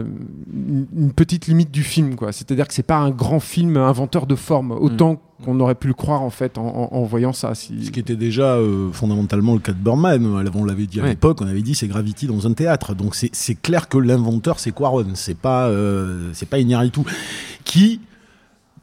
une 0.53 1.13
petite 1.13 1.47
limite 1.47 1.71
du 1.71 1.83
film 1.83 2.15
quoi. 2.15 2.33
C'est 2.33 2.51
à 2.51 2.55
dire 2.55 2.67
que 2.67 2.73
c'est 2.73 2.83
pas 2.83 2.97
un 2.97 3.11
grand 3.11 3.39
film 3.39 3.77
inventeur 3.77 4.25
de 4.25 4.35
forme 4.35 4.71
autant 4.71 5.13
mm. 5.13 5.45
qu'on 5.45 5.59
aurait 5.61 5.75
pu 5.75 5.87
le 5.87 5.93
croire 5.93 6.21
en 6.21 6.29
fait 6.29 6.57
en, 6.57 7.03
voyant 7.03 7.31
ça 7.31 7.55
si... 7.55 7.85
ce 7.85 7.91
qui 7.91 7.99
était 8.01 8.17
déjà 8.17 8.55
euh, 8.55 8.91
fondamentalement 8.91 9.53
le 9.53 9.59
cas 9.59 9.71
de 9.71 9.77
Burman 9.77 10.25
on 10.53 10.65
l'avait 10.65 10.85
dit 10.85 10.99
à 10.99 11.05
l'époque 11.05 11.39
on 11.41 11.47
avait 11.47 11.61
dit 11.61 11.75
c'est 11.75 11.87
Gravity 11.87 12.27
dans 12.27 12.45
un 12.45 12.53
théâtre. 12.53 12.93
Donc 12.93 13.15
c'est 13.15 13.55
clair 13.55 13.87
que 13.87 13.97
l'inventeur 13.97 14.59
c'est 14.59 14.71
Quaron. 14.71 15.05
C'est 15.13 15.37
pas 15.37 15.71
c'est 16.33 16.47
pas 16.47 16.59
Iñárritu 16.59 17.01
qui 17.63 18.01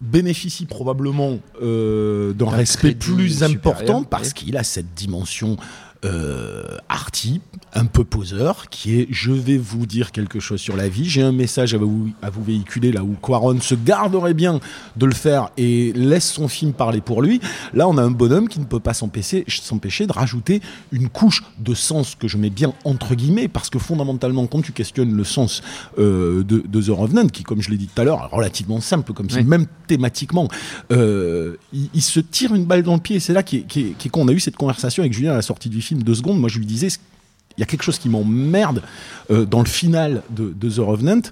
bénéficie 0.00 0.66
probablement 0.66 1.38
euh, 1.62 2.32
d'un 2.32 2.50
respect 2.50 2.94
plus 2.94 3.42
important 3.42 4.04
parce 4.04 4.32
qu'il 4.32 4.56
a 4.56 4.62
cette 4.62 4.94
dimension 4.94 5.56
euh, 6.06 6.78
arty, 6.88 7.40
un 7.75 7.84
peu 7.84 8.04
poseur, 8.04 8.68
qui 8.70 9.00
est 9.00 9.08
je 9.10 9.32
vais 9.32 9.58
vous 9.58 9.86
dire 9.86 10.12
quelque 10.12 10.40
chose 10.40 10.60
sur 10.60 10.76
la 10.76 10.88
vie, 10.88 11.08
j'ai 11.08 11.22
un 11.22 11.32
message 11.32 11.75
à 11.75 11.78
vous, 11.78 12.10
à 12.22 12.30
vous 12.30 12.42
véhiculer 12.42 12.92
là 12.92 13.02
où 13.02 13.16
Quaron 13.20 13.60
se 13.60 13.75
garderait 13.75 14.34
bien 14.34 14.60
de 14.96 15.06
le 15.06 15.14
faire 15.14 15.50
et 15.56 15.92
laisse 15.94 16.30
son 16.30 16.48
film 16.48 16.72
parler 16.72 17.00
pour 17.00 17.22
lui. 17.22 17.40
Là, 17.75 17.88
on 17.88 17.98
a 17.98 18.02
un 18.02 18.10
bonhomme 18.10 18.48
qui 18.48 18.60
ne 18.60 18.64
peut 18.64 18.80
pas 18.80 18.94
s'empêcher 18.94 19.44
de 19.44 20.12
rajouter 20.12 20.60
une 20.92 21.08
couche 21.08 21.44
de 21.58 21.75
sens 21.75 22.14
que 22.14 22.28
je 22.28 22.36
mets 22.36 22.50
bien 22.50 22.72
entre 22.84 23.14
guillemets, 23.14 23.48
parce 23.48 23.70
que 23.70 23.78
fondamentalement, 23.78 24.46
quand 24.46 24.62
tu 24.62 24.72
questionnes 24.72 25.14
le 25.14 25.25
sens 25.25 25.62
euh, 25.98 26.42
de, 26.44 26.80
The 26.80 26.90
Revenant, 26.90 27.26
qui, 27.28 27.42
comme 27.42 27.62
je 27.62 27.70
l'ai 27.70 27.76
dit 27.76 27.88
tout 27.92 28.00
à 28.00 28.04
l'heure, 28.04 28.30
relativement 28.30 28.80
simple 28.80 29.12
comme 29.12 29.28
film, 29.30 29.46
même 29.46 29.66
thématiquement, 29.86 30.48
euh, 30.92 31.56
il, 31.72 32.02
se 32.02 32.20
tire 32.20 32.54
une 32.54 32.64
balle 32.64 32.82
dans 32.82 32.94
le 32.94 33.00
pied. 33.00 33.20
C'est 33.20 33.32
là 33.32 33.42
qu'on 33.42 34.28
a 34.28 34.32
eu 34.32 34.40
cette 34.40 34.56
conversation 34.56 35.02
avec 35.02 35.12
Julien 35.12 35.32
à 35.32 35.36
la 35.36 35.42
sortie 35.42 35.68
du 35.68 35.82
film, 35.82 35.95
deux 36.02 36.14
secondes. 36.14 36.38
Moi, 36.38 36.48
je 36.48 36.58
lui 36.58 36.66
disais, 36.66 36.88
il 37.56 37.60
y 37.60 37.62
a 37.62 37.66
quelque 37.66 37.82
chose 37.82 37.98
qui 37.98 38.08
m'emmerde 38.08 38.82
euh, 39.30 39.44
dans 39.44 39.60
le 39.60 39.66
final 39.66 40.22
de, 40.30 40.52
de 40.52 40.70
The 40.70 40.78
Revenant, 40.78 41.22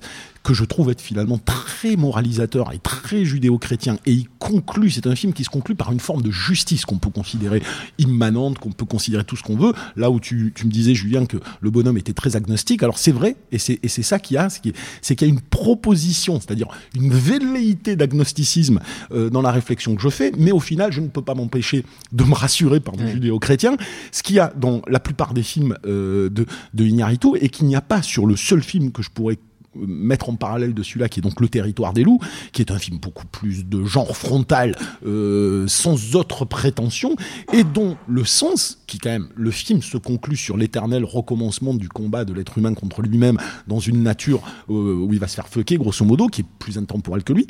que 0.44 0.52
je 0.52 0.64
trouve 0.64 0.90
être 0.90 1.00
finalement 1.00 1.38
très 1.38 1.96
moralisateur 1.96 2.72
et 2.72 2.78
très 2.78 3.24
judéo-chrétien. 3.24 3.96
Et 4.04 4.12
il 4.12 4.28
conclut, 4.38 4.90
c'est 4.90 5.06
un 5.06 5.16
film 5.16 5.32
qui 5.32 5.42
se 5.42 5.48
conclut 5.48 5.74
par 5.74 5.90
une 5.90 6.00
forme 6.00 6.20
de 6.20 6.30
justice 6.30 6.84
qu'on 6.84 6.98
peut 6.98 7.10
considérer 7.10 7.62
immanente, 7.98 8.58
qu'on 8.58 8.70
peut 8.70 8.84
considérer 8.84 9.24
tout 9.24 9.36
ce 9.36 9.42
qu'on 9.42 9.56
veut. 9.56 9.72
Là 9.96 10.10
où 10.10 10.20
tu, 10.20 10.52
tu, 10.54 10.66
me 10.66 10.70
disais, 10.70 10.94
Julien, 10.94 11.24
que 11.24 11.38
le 11.60 11.70
bonhomme 11.70 11.96
était 11.96 12.12
très 12.12 12.36
agnostique, 12.36 12.82
alors 12.82 12.98
c'est 12.98 13.10
vrai, 13.10 13.36
et 13.52 13.58
c'est 13.58 14.02
ça 14.02 14.18
qu'il 14.18 14.34
y 14.34 14.38
a, 14.38 14.48
c'est 14.50 15.16
qu'il 15.16 15.26
y 15.26 15.30
a 15.30 15.32
une 15.32 15.40
proposition, 15.40 16.38
c'est-à-dire 16.38 16.68
une 16.94 17.12
velléité 17.12 17.96
d'agnosticisme 17.96 18.80
euh, 19.12 19.30
dans 19.30 19.40
la 19.40 19.50
réflexion 19.50 19.94
que 19.94 20.02
je 20.02 20.10
fais, 20.10 20.30
mais 20.36 20.52
au 20.52 20.60
final, 20.60 20.92
je 20.92 21.00
ne 21.00 21.08
peux 21.08 21.22
pas 21.22 21.34
m'empêcher 21.34 21.86
de 22.12 22.24
me 22.24 22.34
rassurer 22.34 22.80
par 22.80 22.96
des 22.96 23.10
judéo-chrétiens, 23.10 23.78
ce 24.12 24.22
qu'il 24.22 24.36
y 24.36 24.40
a 24.40 24.52
dans 24.54 24.82
la 24.88 25.00
plupart 25.00 25.32
des 25.32 25.42
films 25.42 25.78
euh, 25.86 26.28
de, 26.28 26.44
de 26.74 26.84
Iñárritu, 26.84 27.28
et 27.40 27.48
qu'il 27.48 27.66
n'y 27.66 27.76
a 27.76 27.80
pas 27.80 28.02
sur 28.02 28.26
le 28.26 28.36
seul 28.36 28.62
film 28.62 28.92
que 28.92 29.02
je 29.02 29.08
pourrais 29.08 29.38
mettre 29.76 30.28
en 30.28 30.36
parallèle 30.36 30.74
de 30.74 30.82
celui-là 30.82 31.08
qui 31.08 31.20
est 31.20 31.22
donc 31.22 31.40
Le 31.40 31.48
Territoire 31.48 31.92
des 31.92 32.04
loups, 32.04 32.20
qui 32.52 32.62
est 32.62 32.70
un 32.70 32.78
film 32.78 32.98
beaucoup 32.98 33.26
plus 33.26 33.64
de 33.64 33.84
genre 33.84 34.16
frontal, 34.16 34.76
euh, 35.06 35.66
sans 35.68 36.16
autre 36.16 36.44
prétention, 36.44 37.16
et 37.52 37.64
dont 37.64 37.96
le 38.08 38.24
sens, 38.24 38.82
qui 38.86 38.98
quand 38.98 39.10
même, 39.10 39.28
le 39.34 39.50
film 39.50 39.82
se 39.82 39.96
conclut 39.96 40.36
sur 40.36 40.56
l'éternel 40.56 41.04
recommencement 41.04 41.74
du 41.74 41.88
combat 41.88 42.24
de 42.24 42.32
l'être 42.32 42.58
humain 42.58 42.74
contre 42.74 43.02
lui-même 43.02 43.38
dans 43.66 43.80
une 43.80 44.02
nature 44.02 44.42
euh, 44.70 44.94
où 44.94 45.12
il 45.12 45.18
va 45.18 45.28
se 45.28 45.34
faire 45.34 45.48
fucker, 45.48 45.76
grosso 45.76 46.04
modo, 46.04 46.28
qui 46.28 46.42
est 46.42 46.46
plus 46.58 46.78
intemporel 46.78 47.24
que 47.24 47.32
lui, 47.32 47.46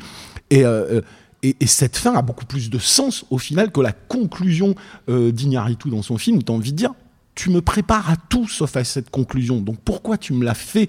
et 0.50 0.64
euh, 0.64 1.00
et, 1.42 1.66
cette 1.66 1.98
fin 1.98 2.14
a 2.14 2.22
beaucoup 2.22 2.46
plus 2.46 2.70
de 2.70 2.78
sens 2.78 3.26
au 3.28 3.36
final 3.36 3.70
que 3.70 3.82
la 3.82 3.92
conclusion 3.92 4.74
d'Ignaritu 5.06 5.90
dans 5.90 6.00
son 6.00 6.16
film, 6.16 6.38
où 6.38 6.42
tu 6.42 6.50
as 6.50 6.54
envie 6.54 6.72
de 6.72 6.76
dire, 6.76 6.94
tu 7.34 7.50
me 7.50 7.60
prépares 7.60 8.10
à 8.10 8.16
tout 8.16 8.48
sauf 8.48 8.76
à 8.76 8.84
cette 8.84 9.10
conclusion. 9.10 9.60
Donc 9.60 9.78
pourquoi 9.84 10.18
tu 10.18 10.32
me 10.32 10.44
l'as 10.44 10.54
fait 10.54 10.88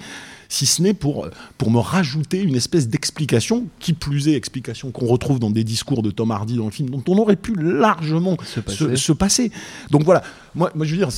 si 0.50 0.66
ce 0.66 0.82
n'est 0.82 0.94
pour, 0.94 1.28
pour 1.58 1.72
me 1.72 1.80
rajouter 1.80 2.42
une 2.42 2.56
espèce 2.56 2.88
d'explication, 2.88 3.66
qui 3.80 3.94
plus 3.94 4.28
est 4.28 4.34
explication 4.34 4.92
qu'on 4.92 5.06
retrouve 5.06 5.40
dans 5.40 5.52
des 5.52 5.64
discours 5.64 6.02
de 6.02 6.12
Tom 6.12 6.32
Hardy 6.32 6.56
dans 6.58 6.66
le 6.66 6.72
film, 6.72 6.90
dont 6.90 7.04
on 7.08 7.18
aurait 7.18 7.36
pu 7.36 7.56
largement 7.56 8.38
se 8.44 9.12
passer. 9.12 9.52
Donc 9.92 10.04
voilà, 10.04 10.24
moi, 10.56 10.72
moi 10.76 10.86
je 10.86 10.92
veux 10.92 10.98
dire, 10.98 11.10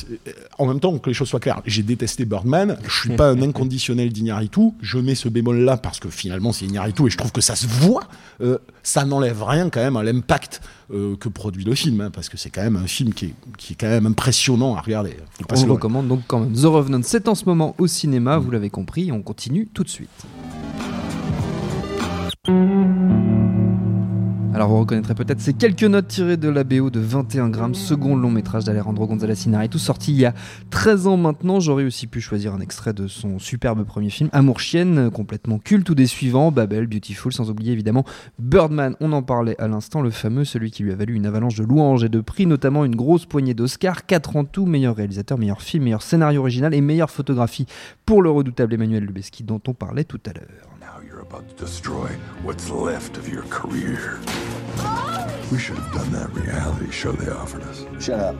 en 0.58 0.66
même 0.66 0.80
temps 0.80 0.98
que 0.98 1.10
les 1.10 1.14
choses 1.14 1.30
soient 1.30 1.40
claires, 1.40 1.62
j'ai 1.66 1.84
détesté 1.84 2.26
Birdman, 2.26 2.78
je 2.88 3.00
suis 3.00 3.16
pas 3.16 3.30
un 3.30 3.42
inconditionnel 3.42 4.12
d'Ignaritu, 4.12 4.72
je 4.82 4.98
mets 4.98 5.16
ce 5.16 5.30
bémol-là 5.30 5.78
parce 5.78 6.00
que 6.00 6.10
finalement 6.10 6.52
c'est 6.52 6.66
Ignaritu 6.66 7.08
et 7.08 7.10
je 7.10 7.18
trouve 7.18 7.32
que 7.32 7.42
ça 7.42 7.56
se 7.56 7.68
voit, 7.68 8.08
euh, 8.42 8.58
ça 8.84 9.06
n'enlève 9.06 9.44
rien 9.44 9.70
quand 9.70 9.82
même 9.82 9.98
à 9.98 10.04
l'impact 10.04 10.62
euh, 10.94 11.16
que 11.18 11.30
produit 11.30 11.64
le 11.64 11.76
film, 11.76 12.02
hein, 12.02 12.10
parce 12.12 12.30
que 12.30 12.38
c'est 12.38 12.50
quand 12.50 12.64
même 12.64 12.78
un 12.78 12.88
film 12.88 13.14
qui 13.14 13.26
est, 13.26 13.34
qui 13.58 13.74
est 13.74 13.76
quand 13.76 13.90
même 13.90 14.06
impressionnant 14.06 14.76
à 14.76 14.82
regarder. 14.82 15.18
on 15.50 15.66
le 15.66 15.72
recommande 15.72 16.08
donc 16.08 16.22
quand 16.28 16.40
même. 16.40 16.54
The 16.54 16.66
Revenant, 16.66 17.02
c'est 17.04 17.28
en 17.28 17.36
ce 17.36 17.46
moment 17.46 17.76
au 17.78 17.88
cinéma, 17.88 18.38
vous 18.38 18.52
l'avez 18.52 18.70
compris, 18.70 19.12
on 19.18 19.24
continue 19.24 19.68
tout 19.68 19.84
de 19.84 19.90
suite. 19.90 20.26
Alors 24.58 24.70
vous 24.70 24.80
reconnaîtrez 24.80 25.14
peut-être 25.14 25.40
ces 25.40 25.54
quelques 25.54 25.84
notes 25.84 26.08
tirées 26.08 26.36
de 26.36 26.50
la 26.50 26.64
BO 26.64 26.90
de 26.90 27.00
21 27.00 27.50
grammes, 27.50 27.76
second 27.76 28.16
long 28.16 28.32
métrage 28.32 28.64
d'Alejandro 28.64 29.06
González 29.06 29.46
Iñárritu, 29.46 29.78
sorti 29.78 30.14
il 30.14 30.18
y 30.18 30.26
a 30.26 30.34
13 30.72 31.06
ans 31.06 31.16
maintenant. 31.16 31.60
J'aurais 31.60 31.84
aussi 31.84 32.08
pu 32.08 32.22
choisir 32.22 32.56
un 32.56 32.60
extrait 32.60 32.92
de 32.92 33.06
son 33.06 33.38
superbe 33.38 33.84
premier 33.84 34.10
film, 34.10 34.32
Amour 34.34 34.60
chienne, 34.60 35.12
complètement 35.12 35.60
culte, 35.60 35.92
ou 35.92 35.94
des 35.94 36.08
suivants, 36.08 36.52
Babel, 36.52 36.88
Beautiful, 36.88 37.32
sans 37.32 37.52
oublier 37.52 37.72
évidemment 37.72 38.04
Birdman, 38.40 38.96
on 39.00 39.12
en 39.12 39.22
parlait 39.22 39.56
à 39.62 39.68
l'instant, 39.68 40.02
le 40.02 40.10
fameux, 40.10 40.44
celui 40.44 40.72
qui 40.72 40.82
lui 40.82 40.92
a 40.92 40.96
valu 40.96 41.14
une 41.14 41.28
avalanche 41.28 41.58
de 41.58 41.64
louanges 41.64 42.04
et 42.04 42.10
de 42.10 42.20
prix, 42.20 42.48
notamment 42.48 42.84
une 42.84 42.96
grosse 42.96 43.28
poignée 43.28 43.54
d'Oscars, 43.54 44.08
4 44.08 44.38
en 44.38 44.44
tout, 44.44 44.66
meilleur 44.66 44.96
réalisateur, 44.96 45.38
meilleur 45.38 45.62
film, 45.62 45.84
meilleur 45.84 46.02
scénario 46.02 46.42
original 46.42 46.74
et 46.74 46.82
meilleure 46.82 47.12
photographie 47.12 47.68
pour 48.08 48.24
le 48.24 48.32
redoutable 48.32 48.74
Emmanuel 48.74 49.04
Lubezki 49.04 49.44
dont 49.44 49.62
on 49.68 49.76
parlait 49.76 50.04
tout 50.04 50.20
à 50.26 50.34
l'heure. 50.34 50.77
About 51.30 51.48
to 51.50 51.66
destroy 51.66 52.10
what's 52.44 52.70
left 52.70 53.18
of 53.18 53.28
your 53.28 53.44
career. 53.50 54.20
We 55.52 55.58
should 55.58 55.78
have 55.78 55.92
done 55.94 56.12
that 56.12 56.34
reality 56.34 56.92
show 56.92 57.12
they 57.12 57.30
offered 57.32 57.64
us. 57.64 57.86
Shut 58.00 58.20
up. 58.20 58.36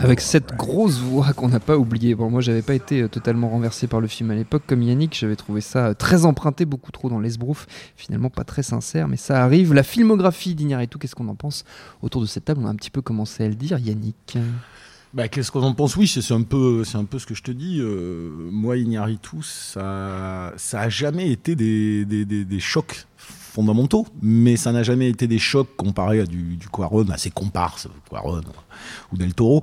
Avec 0.00 0.20
cette 0.20 0.56
grosse 0.56 0.98
voix 0.98 1.32
qu'on 1.34 1.48
n'a 1.48 1.60
pas 1.60 1.76
oubliée. 1.76 2.14
Bon, 2.14 2.30
moi, 2.30 2.40
j'avais 2.40 2.62
pas 2.62 2.74
été 2.74 3.02
euh, 3.02 3.08
totalement 3.08 3.50
renversé 3.50 3.86
par 3.86 4.00
le 4.00 4.06
film 4.06 4.30
à 4.30 4.34
l'époque, 4.34 4.62
comme 4.66 4.82
Yannick. 4.82 5.16
J'avais 5.16 5.36
trouvé 5.36 5.60
ça 5.60 5.88
euh, 5.88 5.94
très 5.94 6.24
emprunté, 6.24 6.64
beaucoup 6.64 6.90
trop 6.90 7.10
dans 7.10 7.20
l'esbrouf. 7.20 7.66
Finalement, 7.96 8.30
pas 8.30 8.44
très 8.44 8.62
sincère, 8.62 9.08
mais 9.08 9.18
ça 9.18 9.42
arrive. 9.44 9.74
La 9.74 9.82
filmographie 9.82 10.56
tout 10.88 10.98
qu'est-ce 10.98 11.14
qu'on 11.14 11.28
en 11.28 11.34
pense 11.34 11.64
Autour 12.00 12.22
de 12.22 12.26
cette 12.26 12.46
table, 12.46 12.60
on 12.62 12.66
a 12.66 12.70
un 12.70 12.76
petit 12.76 12.90
peu 12.90 13.02
commencé 13.02 13.44
à 13.44 13.48
le 13.48 13.54
dire. 13.54 13.78
Yannick 13.78 14.38
bah, 15.14 15.28
Qu'est-ce 15.28 15.50
qu'on 15.50 15.62
en 15.62 15.74
pense? 15.74 15.96
Oui, 15.96 16.06
c'est 16.08 16.32
un, 16.32 16.42
peu, 16.42 16.82
un 16.94 17.04
peu 17.04 17.18
ce 17.18 17.26
que 17.26 17.34
je 17.34 17.42
te 17.42 17.50
dis. 17.50 17.78
Euh, 17.80 18.30
moi, 18.50 18.76
Ignaritu, 18.76 19.38
ça, 19.42 20.52
ça 20.56 20.80
a 20.80 20.88
jamais 20.88 21.30
été 21.30 21.54
des, 21.54 22.04
des, 22.04 22.24
des, 22.24 22.44
des 22.44 22.60
chocs 22.60 23.06
fondamentaux, 23.52 24.06
mais 24.22 24.56
ça 24.56 24.72
n'a 24.72 24.82
jamais 24.82 25.08
été 25.10 25.26
des 25.26 25.38
chocs 25.38 25.76
comparés 25.76 26.20
à 26.20 26.26
du, 26.26 26.56
du 26.56 26.68
Quaron, 26.68 27.04
à 27.10 27.18
ses 27.18 27.30
comparses, 27.30 27.86
Quaron 28.10 28.40
ou 29.12 29.16
Del 29.16 29.34
Toro. 29.34 29.62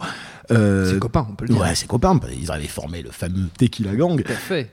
Euh, 0.52 0.94
ses 0.94 1.00
copains, 1.00 1.28
on 1.30 1.36
peut 1.36 1.46
le 1.48 1.54
dire. 1.54 1.62
Ouais, 1.62 1.76
ses 1.76 1.86
copains, 1.86 2.20
ils 2.40 2.52
avaient 2.52 2.68
formé 2.68 3.02
le 3.02 3.12
fameux 3.12 3.48
Tequila 3.58 3.96
Gang. 3.96 4.24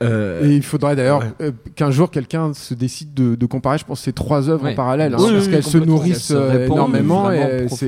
Euh, 0.01 0.43
Et 0.43 0.55
il 0.55 0.63
faudrait 0.63 0.95
d'ailleurs 0.95 1.23
euh, 1.41 1.51
qu'un 1.75 1.91
jour 1.91 2.09
quelqu'un 2.09 2.53
se 2.53 2.73
décide 2.73 3.13
de, 3.13 3.35
de, 3.35 3.45
comparer, 3.45 3.77
je 3.77 3.85
pense, 3.85 4.01
ces 4.01 4.13
trois 4.13 4.49
œuvres 4.49 4.67
en 4.67 4.75
parallèle, 4.75 5.13
hein, 5.13 5.17
parce 5.19 5.47
qu'elles 5.47 5.63
se 5.63 5.77
nourrissent 5.77 6.31
euh, 6.31 6.65
énormément 6.65 7.31
et 7.31 7.67
c'est 7.69 7.87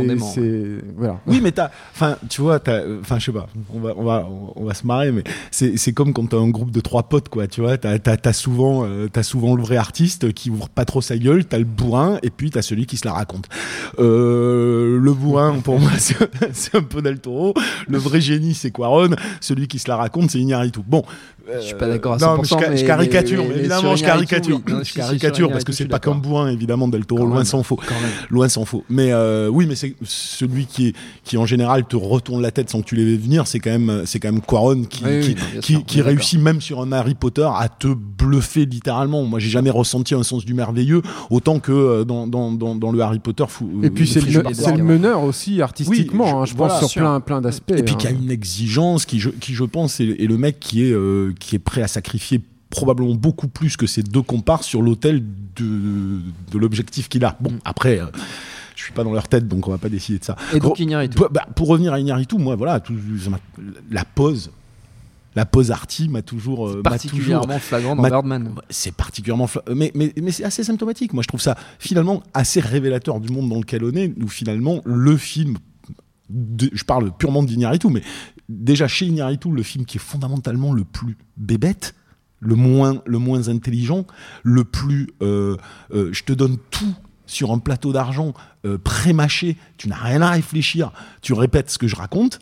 voilà. 0.98 1.20
Oui, 1.28 1.42
mais 1.42 1.52
t'as, 1.52 1.70
enfin, 1.94 2.18
tu 2.30 2.42
vois, 2.42 2.60
enfin, 3.02 3.20
je 3.20 3.26
sais 3.26 3.32
pas, 3.32 3.48
on 3.74 3.80
va, 3.80 3.94
on 3.98 4.04
va, 4.04 4.28
on 4.56 4.66
va 4.66 4.74
se 4.74 4.86
marrer, 4.86 5.12
mais 5.12 5.24
c'est 5.52 5.94
comme 5.94 6.14
quand 6.14 6.28
t'as 6.28 6.38
un 6.38 6.50
groupe 6.50 6.72
de 6.72 6.82
trois 6.82 7.04
potes, 7.04 7.30
quoi, 7.30 7.48
tu 7.48 7.62
vois, 7.62 7.78
t'as 7.78 7.98
as, 8.24 8.34
souvent, 8.34 8.86
as 9.14 9.24
souvent 9.24 9.56
le 9.56 9.62
vrai 9.62 9.78
artiste 9.78 10.34
qui 10.34 10.50
ouvre 10.50 10.70
pas 10.70 10.86
trop 10.86 11.02
sa 11.02 11.16
gueule, 11.20 11.46
t'as 11.46 11.60
le 11.60 11.66
bourrin 11.66 12.18
et 12.24 12.30
puis 12.30 12.50
t'as 12.50 12.62
celui 12.62 12.86
qui 12.86 12.98
se 12.98 13.06
la 13.06 13.14
raconte. 13.14 13.48
le 13.98 15.14
bourrin, 15.14 15.60
pour 15.60 15.80
moi, 15.80 15.92
c'est 16.00 16.76
un 16.76 16.82
peu 16.82 17.02
Del. 17.02 17.20
Le 17.88 17.98
vrai 17.98 18.22
génie, 18.22 18.54
c'est 18.54 18.72
Quaron. 18.72 19.16
Celui 19.42 19.68
qui 19.68 19.80
se 19.80 19.90
la 19.90 19.98
raconte, 19.98 20.32
c'est 20.32 20.40
Iñárritu. 20.40 20.80
Bon, 20.86 21.04
je 21.56 21.66
suis 21.66 21.76
pas 21.76 21.88
d'accord 21.88 22.14
à 22.14 22.18
100%. 22.18 22.22
Non, 22.22 22.44
je, 22.44 22.86
caricature, 22.86 23.44
mais, 23.48 23.58
évidemment, 23.58 23.96
je 23.96 24.04
caricature. 24.04 24.62
je 24.68 24.94
caricature 24.94 25.52
parce 25.52 25.64
que 25.64 25.72
c'est 25.72 25.88
pas 25.88 26.00
comme 26.00 26.22
Bourrin, 26.22 26.50
évidemment, 26.50 26.88
Del 26.88 27.06
Toro, 27.06 27.26
loin 27.26 27.44
s'en 27.44 27.64
faut. 27.64 27.80
Loin 28.30 28.50
s'en 28.50 28.66
faut. 28.66 28.84
Mais 28.90 29.12
euh, 29.12 29.48
oui, 29.48 29.66
mais 29.68 29.76
c'est 29.76 29.96
celui 30.04 30.66
qui, 30.66 30.94
qui 31.24 31.38
en 31.38 31.46
général 31.46 31.86
te 31.86 31.96
retourne 31.96 32.42
la 32.42 32.52
tête 32.52 32.70
sans 32.70 32.82
que 32.82 32.86
tu 32.86 32.96
l'aies 32.96 33.18
venir, 33.18 33.48
c'est 33.48 33.60
quand 33.60 33.72
même, 33.72 34.04
c'est 34.06 34.20
quand 34.20 34.32
même 34.32 34.42
Quaron 34.42 34.84
qui, 34.84 35.04
qui, 35.62 35.84
qui, 35.84 36.02
réussit 36.02 36.40
même 36.40 36.62
sur 36.62 36.82
un 36.82 36.92
Harry 36.92 37.16
Potter 37.16 37.48
à 37.54 37.68
te 37.70 37.88
bluffer 37.88 38.66
littéralement. 38.66 39.24
Moi, 39.24 39.40
j'ai 39.40 39.50
jamais 39.50 39.70
ressenti 39.70 40.16
un 40.16 40.24
sens 40.24 40.46
du 40.46 40.54
merveilleux 40.54 41.02
autant 41.30 41.60
que 41.60 41.72
euh, 41.72 42.04
dans, 42.04 42.28
dans, 42.28 42.52
dans, 42.52 42.92
le 42.92 43.02
Harry 43.02 43.20
Potter. 43.20 43.46
Fou, 43.48 43.70
Et 43.84 43.90
puis 43.90 44.08
c'est 44.08 44.22
le, 44.22 44.42
le, 44.42 44.84
meneur 44.84 45.24
aussi 45.24 45.62
artistiquement, 45.62 46.46
je, 46.46 46.54
hein, 46.54 46.56
pense 46.58 46.90
sur 46.90 47.02
plein, 47.02 47.20
plein 47.20 47.42
d'aspects. 47.42 47.74
Et 47.76 47.84
puis 47.84 47.96
qu'il 47.96 48.10
y 48.10 48.14
a 48.14 48.16
hein. 48.16 48.20
une 48.22 48.32
exigence 48.32 49.06
qui, 49.06 49.20
je, 49.20 49.30
qui 49.30 49.54
je 49.54 49.64
pense, 49.64 50.00
est, 50.00 50.06
le 50.06 50.38
mec 50.38 50.60
qui 50.60 50.86
est 50.86 50.92
euh, 50.92 51.34
qui 51.40 51.56
est 51.56 51.60
prêt 51.60 51.82
à 51.82 51.88
sacrifier 51.88 52.42
probablement 52.70 53.16
beaucoup 53.16 53.48
plus 53.48 53.78
que 53.78 53.88
ces 53.88 54.04
deux 54.04 54.22
comparses 54.22 54.68
sur 54.68 54.82
l'autel 54.82 55.24
de, 55.56 56.20
de 56.52 56.58
l'objectif 56.58 57.10
qu'il 57.10 57.26
a. 57.26 57.36
Bon, 57.40 57.54
après. 57.66 58.00
Euh, 58.00 58.06
je 58.76 58.86
suis 58.86 58.94
pas 58.94 59.04
dans 59.04 59.12
leur 59.12 59.28
tête, 59.28 59.46
donc 59.46 59.68
on 59.68 59.72
va 59.72 59.78
pas 59.78 59.90
décider 59.90 60.20
de 60.20 60.24
ça. 60.24 60.38
Et 60.54 60.60
donc 60.60 60.80
Pour, 61.14 61.30
bah, 61.30 61.46
pour 61.54 61.68
revenir 61.68 61.92
à 61.92 62.00
Iñárritu, 62.00 62.38
moi, 62.38 62.56
voilà, 62.56 62.80
tout, 62.80 62.96
la 63.92 64.06
pause, 64.06 64.52
la 65.36 65.46
pause 65.46 65.72
arty 65.72 66.08
m'a 66.08 66.22
toujours 66.22 66.70
euh, 66.70 66.82
particulièrement 66.82 67.60
flagrant 67.60 67.98
dans 67.98 68.04
Birdman. 68.04 68.56
C'est 68.70 68.94
particulièrement 68.94 69.50
mais 69.76 69.92
mais, 69.96 70.14
mais 70.22 70.32
c'est 70.32 70.46
assez 70.46 70.64
symptomatique. 70.64 71.14
Moi, 71.14 71.24
je 71.24 71.28
trouve 71.28 71.42
ça 71.42 71.58
finalement 71.78 72.24
assez 72.34 72.62
révélateur 72.62 73.20
du 73.20 73.34
monde 73.34 73.50
dans 73.50 73.60
lequel 73.60 73.84
on 73.84 73.92
est, 73.92 74.14
où 74.24 74.30
finalement 74.30 74.82
le 74.86 75.18
film 75.18 75.58
je 76.30 76.84
parle 76.84 77.16
purement 77.16 77.44
d'Iñárritu, 77.44 77.88
mais 77.88 78.02
déjà 78.48 78.88
chez 78.88 79.06
Iñárritu, 79.06 79.52
le 79.52 79.64
film 79.64 79.86
qui 79.86 79.98
est 79.98 80.02
fondamentalement 80.02 80.74
le 80.74 80.84
plus 80.84 81.18
bébête, 81.38 81.96
le 82.40 82.56
moins, 82.56 83.02
le 83.06 83.18
moins 83.18 83.50
intelligent, 83.50 84.06
le 84.44 84.64
plus, 84.64 85.10
euh, 85.22 85.58
euh, 85.92 86.10
je 86.14 86.24
te 86.24 86.34
donne 86.34 86.58
tout 86.72 86.94
sur 87.26 87.52
un 87.52 87.60
plateau 87.60 87.92
d'argent 87.94 88.34
euh, 88.66 88.78
pré-mâché, 88.78 89.58
tu 89.78 89.88
n'as 89.88 89.98
rien 89.98 90.22
à 90.22 90.32
réfléchir, 90.32 90.92
tu 91.22 91.34
répètes 91.34 91.70
ce 91.70 91.78
que 91.78 91.88
je 91.88 91.96
raconte, 91.96 92.40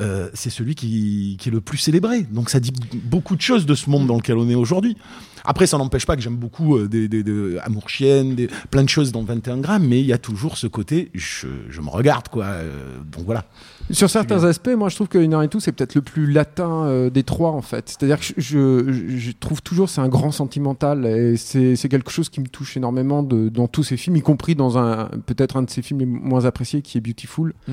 euh, 0.00 0.28
c'est 0.34 0.50
celui 0.50 0.74
qui 0.74 1.38
est 1.44 1.50
le 1.50 1.60
plus 1.60 1.78
célébré. 1.78 2.22
Donc 2.22 2.50
ça 2.50 2.60
dit 2.60 2.72
beaucoup 3.04 3.36
de 3.36 3.40
choses 3.40 3.66
de 3.66 3.74
ce 3.74 3.88
monde 3.90 4.06
dans 4.06 4.16
lequel 4.16 4.36
on 4.36 4.48
est 4.48 4.54
aujourd'hui. 4.54 4.96
Après, 5.44 5.66
ça 5.66 5.78
n'empêche 5.78 6.06
pas 6.06 6.16
que 6.16 6.22
j'aime 6.22 6.36
beaucoup 6.36 6.76
euh, 6.76 6.88
des, 6.88 7.08
des, 7.08 7.22
des 7.22 7.58
Amour 7.58 7.88
Chienne, 7.88 8.34
des, 8.34 8.48
plein 8.70 8.82
de 8.84 8.88
choses 8.88 9.12
dans 9.12 9.22
21 9.22 9.58
grammes, 9.58 9.86
mais 9.86 10.00
il 10.00 10.06
y 10.06 10.12
a 10.12 10.18
toujours 10.18 10.56
ce 10.56 10.66
côté, 10.66 11.10
je, 11.14 11.46
je 11.68 11.80
me 11.80 11.88
regarde, 11.88 12.28
quoi. 12.28 12.44
Euh, 12.44 12.98
donc 13.10 13.24
voilà. 13.24 13.44
Sur 13.90 14.08
certains 14.08 14.44
aspects, 14.44 14.70
moi 14.76 14.88
je 14.88 14.94
trouve 14.94 15.08
que 15.08 15.18
Inaritu 15.18 15.60
c'est 15.60 15.72
peut-être 15.72 15.96
le 15.96 16.02
plus 16.02 16.30
latin 16.30 16.84
euh, 16.84 17.10
des 17.10 17.24
trois 17.24 17.50
en 17.50 17.62
fait. 17.62 17.88
C'est-à-dire 17.88 18.18
que 18.20 18.24
je, 18.24 18.32
je, 18.38 19.18
je 19.18 19.32
trouve 19.32 19.60
toujours 19.60 19.90
c'est 19.90 20.00
un 20.00 20.08
grand 20.08 20.30
sentimental 20.30 21.04
et 21.04 21.36
c'est 21.36 21.88
quelque 21.88 22.10
chose 22.10 22.28
qui 22.28 22.40
me 22.40 22.46
touche 22.46 22.76
énormément 22.76 23.22
de, 23.22 23.48
dans 23.48 23.66
tous 23.66 23.82
ses 23.82 23.96
films, 23.96 24.16
y 24.16 24.22
compris 24.22 24.54
dans 24.54 24.78
un 24.78 25.10
peut-être 25.26 25.56
un 25.56 25.62
de 25.62 25.70
ses 25.70 25.82
films 25.82 25.98
les 26.00 26.06
moins 26.06 26.44
appréciés 26.44 26.80
qui 26.80 26.96
est 26.96 27.00
Beautiful. 27.00 27.54
Mm. 27.66 27.72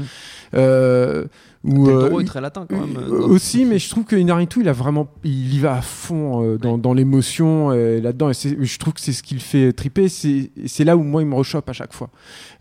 Euh, 0.55 1.25
euh, 1.67 2.07
Toro 2.07 2.21
est 2.21 2.25
très 2.25 2.39
latin 2.39 2.65
quand 2.69 2.79
même. 2.79 2.97
euh, 2.97 3.27
aussi, 3.27 3.65
mais 3.65 3.79
je 3.79 3.89
trouve 3.89 4.05
que 4.05 4.15
Inaritu, 4.15 4.61
il 4.61 4.69
a 4.69 4.73
vraiment, 4.73 5.09
il 5.25 5.53
y 5.53 5.59
va 5.59 5.75
à 5.75 5.81
fond 5.81 6.41
euh, 6.43 6.57
dans, 6.57 6.77
dans 6.77 6.93
l'émotion 6.93 7.58
euh, 7.67 8.01
là-dedans. 8.01 8.29
Et 8.29 8.33
je 8.33 8.79
trouve 8.79 8.93
que 8.93 9.01
c'est 9.01 9.13
ce 9.13 9.23
qui 9.23 9.33
le 9.33 9.39
fait 9.39 9.73
triper. 9.73 10.07
C'est 10.09 10.83
là 10.83 10.97
où 10.97 11.03
moi 11.03 11.21
il 11.21 11.27
me 11.27 11.35
rechoppe 11.35 11.69
à 11.69 11.73
chaque 11.73 11.93
fois. 11.93 12.09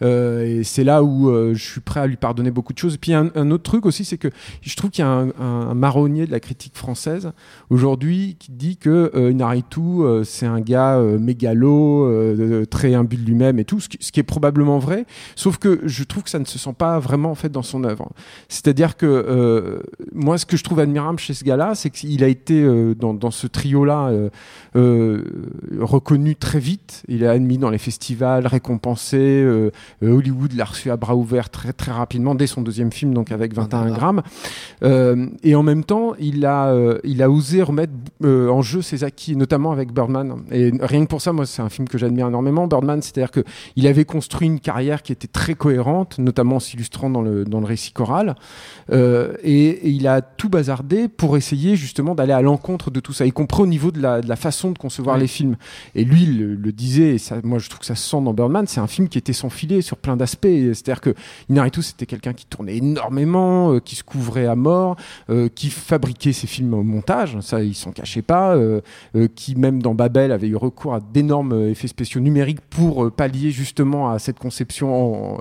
Euh, 0.02 0.60
et 0.60 0.64
c'est 0.64 0.84
là 0.84 1.02
où 1.02 1.30
euh, 1.30 1.54
je 1.54 1.64
suis 1.64 1.80
prêt 1.80 2.00
à 2.00 2.06
lui 2.06 2.16
pardonner 2.16 2.50
beaucoup 2.50 2.72
de 2.72 2.78
choses. 2.78 2.94
Et 2.94 2.98
puis 2.98 3.12
un, 3.14 3.30
un 3.34 3.50
autre 3.50 3.64
truc 3.64 3.86
aussi, 3.86 4.04
c'est 4.04 4.18
que 4.18 4.28
je 4.62 4.76
trouve 4.76 4.90
qu'il 4.90 5.04
y 5.04 5.08
a 5.08 5.10
un, 5.10 5.74
marronnier 5.74 6.26
de 6.26 6.30
la 6.30 6.40
critique 6.40 6.76
française 6.76 7.30
aujourd'hui 7.70 8.36
qui 8.38 8.50
dit 8.52 8.76
que 8.76 9.30
Inaritu, 9.30 10.02
c'est 10.24 10.46
un 10.46 10.60
gars 10.60 10.98
mégalo, 10.98 12.64
très 12.70 12.94
imbu 12.94 13.16
de 13.16 13.24
lui-même 13.24 13.58
et 13.58 13.64
tout, 13.64 13.80
ce 13.80 13.88
qui, 13.88 14.20
est 14.20 14.24
probablement 14.24 14.78
vrai. 14.78 15.06
Sauf 15.36 15.58
que 15.58 15.80
je 15.84 16.04
trouve 16.04 16.24
que 16.24 16.30
ça 16.30 16.38
ne 16.38 16.44
se 16.44 16.58
sent 16.58 16.74
pas 16.76 16.98
vraiment 16.98 17.30
en 17.30 17.34
fait 17.34 17.50
dans 17.50 17.62
son 17.62 17.84
œuvre. 17.84 18.10
C'est-à-dire 18.48 18.96
que 18.96 19.80
moi, 20.12 20.38
ce 20.38 20.46
que 20.46 20.56
je 20.56 20.64
trouve 20.64 20.80
admirable 20.80 21.18
chez 21.18 21.34
ce 21.34 21.44
gars-là, 21.44 21.74
c'est 21.74 21.90
qu'il 21.90 22.24
a 22.24 22.28
été 22.28 22.66
dans, 22.96 23.30
ce 23.30 23.46
trio-là 23.46 24.10
reconnu 25.80 26.36
très 26.36 26.58
vite. 26.58 27.02
Il 27.08 27.22
est 27.22 27.26
admis 27.26 27.58
dans 27.58 27.70
les 27.70 27.78
festivals, 27.78 28.46
récompensé. 28.46 29.16
euh, 29.18 29.70
euh, 30.02 30.12
Hollywood 30.12 30.52
l'a 30.54 30.64
reçu 30.64 30.90
à 30.90 30.96
bras 30.96 31.14
ouverts 31.16 31.50
très 31.50 31.72
très 31.72 31.92
rapidement 31.92 32.34
dès 32.34 32.46
son 32.46 32.62
deuxième 32.62 32.92
film, 32.92 33.14
donc 33.14 33.32
avec 33.32 33.54
21 33.54 33.90
grammes. 33.90 34.22
Euh, 34.82 35.26
et 35.42 35.54
en 35.54 35.62
même 35.62 35.84
temps, 35.84 36.14
il 36.18 36.44
a 36.46 36.68
euh, 36.68 36.98
il 37.04 37.22
a 37.22 37.30
osé 37.30 37.62
remettre 37.62 37.92
euh, 38.24 38.48
en 38.48 38.62
jeu 38.62 38.82
ses 38.82 39.04
acquis, 39.04 39.36
notamment 39.36 39.72
avec 39.72 39.92
Birdman. 39.92 40.44
Et 40.50 40.72
rien 40.80 41.04
que 41.04 41.08
pour 41.08 41.20
ça, 41.20 41.32
moi, 41.32 41.46
c'est 41.46 41.62
un 41.62 41.68
film 41.68 41.88
que 41.88 41.98
j'admire 41.98 42.28
énormément. 42.28 42.66
Birdman, 42.66 43.02
c'est-à-dire 43.02 43.30
que 43.30 43.44
il 43.76 43.86
avait 43.86 44.04
construit 44.04 44.46
une 44.48 44.60
carrière 44.60 45.02
qui 45.02 45.12
était 45.12 45.28
très 45.28 45.54
cohérente, 45.54 46.18
notamment 46.18 46.56
en 46.56 46.60
s'illustrant 46.60 47.10
dans 47.10 47.22
le 47.22 47.44
dans 47.44 47.60
le 47.60 47.66
récit 47.66 47.92
choral. 47.92 48.34
Euh, 48.90 49.34
et, 49.42 49.68
et 49.68 49.88
il 49.90 50.06
a 50.06 50.20
tout 50.22 50.48
bazardé 50.48 51.08
pour 51.08 51.36
essayer 51.36 51.76
justement 51.76 52.14
d'aller 52.14 52.32
à 52.32 52.42
l'encontre 52.42 52.90
de 52.90 53.00
tout 53.00 53.12
ça, 53.12 53.26
y 53.26 53.32
compris 53.32 53.62
au 53.62 53.66
niveau 53.66 53.90
de 53.90 54.00
la, 54.00 54.20
de 54.20 54.28
la 54.28 54.36
façon 54.36 54.72
de 54.78 54.82
concevoir 54.82 55.16
Ouais. 55.16 55.22
les 55.22 55.26
films. 55.26 55.56
Et 55.94 56.04
lui, 56.04 56.22
il 56.22 56.38
le, 56.38 56.54
le 56.54 56.72
disait, 56.72 57.14
et 57.14 57.18
ça, 57.18 57.36
moi 57.42 57.58
je 57.58 57.68
trouve 57.68 57.80
que 57.80 57.86
ça 57.86 57.94
se 57.96 58.08
sent 58.08 58.22
dans 58.22 58.32
Birdman, 58.32 58.66
c'est 58.66 58.80
un 58.80 58.86
film 58.86 59.08
qui 59.08 59.18
était 59.18 59.32
sans 59.32 59.50
filet 59.50 59.80
sur 59.82 59.96
plein 59.96 60.16
d'aspects. 60.16 60.46
C'est-à-dire 60.46 61.00
que 61.00 61.14
Inaritu, 61.48 61.82
c'était 61.82 62.06
quelqu'un 62.06 62.32
qui 62.32 62.46
tournait 62.46 62.76
énormément, 62.76 63.72
euh, 63.72 63.80
qui 63.80 63.96
se 63.96 64.04
couvrait 64.04 64.46
à 64.46 64.54
mort, 64.54 64.96
euh, 65.30 65.48
qui 65.54 65.70
fabriquait 65.70 66.32
ses 66.32 66.46
films 66.46 66.74
au 66.74 66.82
montage, 66.82 67.38
ça 67.40 67.62
il 67.62 67.74
s'en 67.74 67.90
cachait 67.92 68.22
pas, 68.22 68.54
euh, 68.56 68.80
qui 69.34 69.56
même 69.56 69.82
dans 69.82 69.94
Babel 69.94 70.30
avait 70.32 70.48
eu 70.48 70.56
recours 70.56 70.94
à 70.94 71.00
d'énormes 71.00 71.68
effets 71.68 71.88
spéciaux 71.88 72.20
numériques 72.20 72.60
pour 72.70 73.10
pallier 73.10 73.50
justement 73.50 74.10
à 74.10 74.18
cette 74.18 74.38
conception 74.38 75.38
en, 75.38 75.40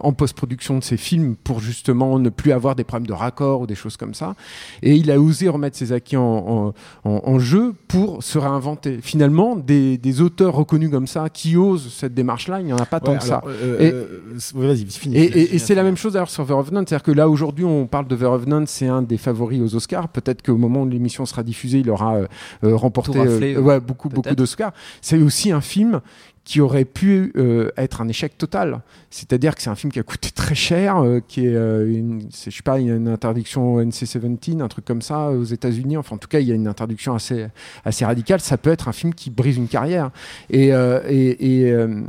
en 0.00 0.12
post-production 0.12 0.78
de 0.78 0.84
ses 0.84 0.96
films 0.96 1.36
pour 1.36 1.60
justement 1.60 2.18
ne 2.18 2.28
plus 2.30 2.52
avoir 2.52 2.74
des 2.76 2.84
problèmes 2.84 3.06
de 3.06 3.12
raccord 3.12 3.60
ou 3.62 3.66
des 3.66 3.74
choses 3.74 3.96
comme 3.96 4.14
ça. 4.14 4.34
Et 4.82 4.94
il 4.94 5.10
a 5.10 5.20
osé 5.20 5.48
remettre 5.48 5.76
ses 5.76 5.92
acquis 5.92 6.16
en- 6.16 6.72
en 7.04 7.38
jeu 7.38 7.74
pour 7.88 8.22
se 8.22 8.38
réinventer. 8.48 8.98
Finalement, 9.02 9.56
des, 9.56 9.98
des 9.98 10.20
auteurs 10.20 10.54
reconnus 10.54 10.90
comme 10.90 11.06
ça 11.06 11.28
qui 11.28 11.56
osent 11.56 11.92
cette 11.92 12.14
démarche-là, 12.14 12.60
il 12.60 12.66
n'y 12.66 12.72
en 12.72 12.76
a 12.78 12.86
pas 12.86 13.00
tant 13.00 13.16
que 13.16 13.24
ça. 13.24 13.42
euh, 13.46 13.78
Et- 13.80 13.92
euh, 13.92 14.20
c'est- 14.38 14.54
ouais, 14.56 14.66
Vas-y, 14.66 14.86
finis. 14.86 15.16
Et, 15.16 15.20
finis, 15.28 15.34
et- 15.38 15.42
et 15.42 15.46
finis. 15.46 15.58
c'est 15.60 15.74
la 15.74 15.82
même 15.82 15.96
chose 15.96 16.12
d'ailleurs 16.14 16.30
sur 16.30 16.46
The 16.46 16.50
Revenant, 16.50 16.80
c'est-à-dire 16.86 17.02
que 17.02 17.12
là 17.12 17.28
aujourd'hui 17.28 17.64
on 17.64 17.86
parle 17.86 18.06
de 18.08 18.16
The 18.16 18.22
Revenant, 18.22 18.64
c'est 18.66 18.86
un 18.88 19.02
des 19.02 19.16
favoris 19.18 19.60
aux 19.60 19.74
Oscars. 19.76 20.08
Peut-être 20.08 20.42
qu'au 20.42 20.56
moment 20.56 20.82
où 20.82 20.88
l'émission 20.88 21.26
sera 21.26 21.42
diffusée, 21.42 21.78
il 21.80 21.90
aura 21.90 22.16
euh, 22.16 22.26
euh, 22.64 22.76
remporté 22.76 23.18
raflé, 23.18 23.54
euh, 23.56 23.60
ouais, 23.60 23.80
beaucoup 23.80 24.08
beaucoup 24.08 24.34
d'Oscars. 24.34 24.72
C'est 25.00 25.18
aussi 25.18 25.50
un 25.52 25.60
film 25.60 26.00
qui 26.46 26.60
aurait 26.60 26.84
pu 26.84 27.32
euh, 27.36 27.70
être 27.76 28.00
un 28.00 28.08
échec 28.08 28.38
total. 28.38 28.80
C'est-à-dire 29.10 29.56
que 29.56 29.60
c'est 29.62 29.68
un 29.68 29.74
film 29.74 29.92
qui 29.92 29.98
a 29.98 30.04
coûté 30.04 30.30
très 30.34 30.54
cher, 30.54 30.98
euh, 30.98 31.18
qui 31.26 31.44
est, 31.44 31.54
euh, 31.56 31.86
une, 31.92 32.22
c'est- 32.30 32.52
je 32.52 32.56
sais 32.56 32.62
pas, 32.62 32.78
il 32.78 32.86
y 32.86 32.90
a 32.90 32.94
une 32.94 33.08
interdiction 33.08 33.80
NC-17, 33.80 34.62
un 34.62 34.68
truc 34.68 34.84
comme 34.84 35.02
ça 35.02 35.30
aux 35.32 35.42
États-Unis. 35.42 35.96
Enfin, 35.96 36.14
en 36.14 36.18
tout 36.18 36.28
cas, 36.28 36.38
il 36.38 36.46
y 36.46 36.52
a 36.52 36.54
une 36.54 36.68
interdiction 36.68 37.14
assez 37.16 38.04
radicale. 38.04 38.38
Ça 38.40 38.56
peut 38.58 38.70
être 38.70 38.86
un 38.88 38.92
film 38.92 39.12
qui 39.12 39.28
brise 39.30 39.56
une 39.56 39.66
carrière. 39.68 40.10
Et 40.48 40.72
euh, 40.72 42.00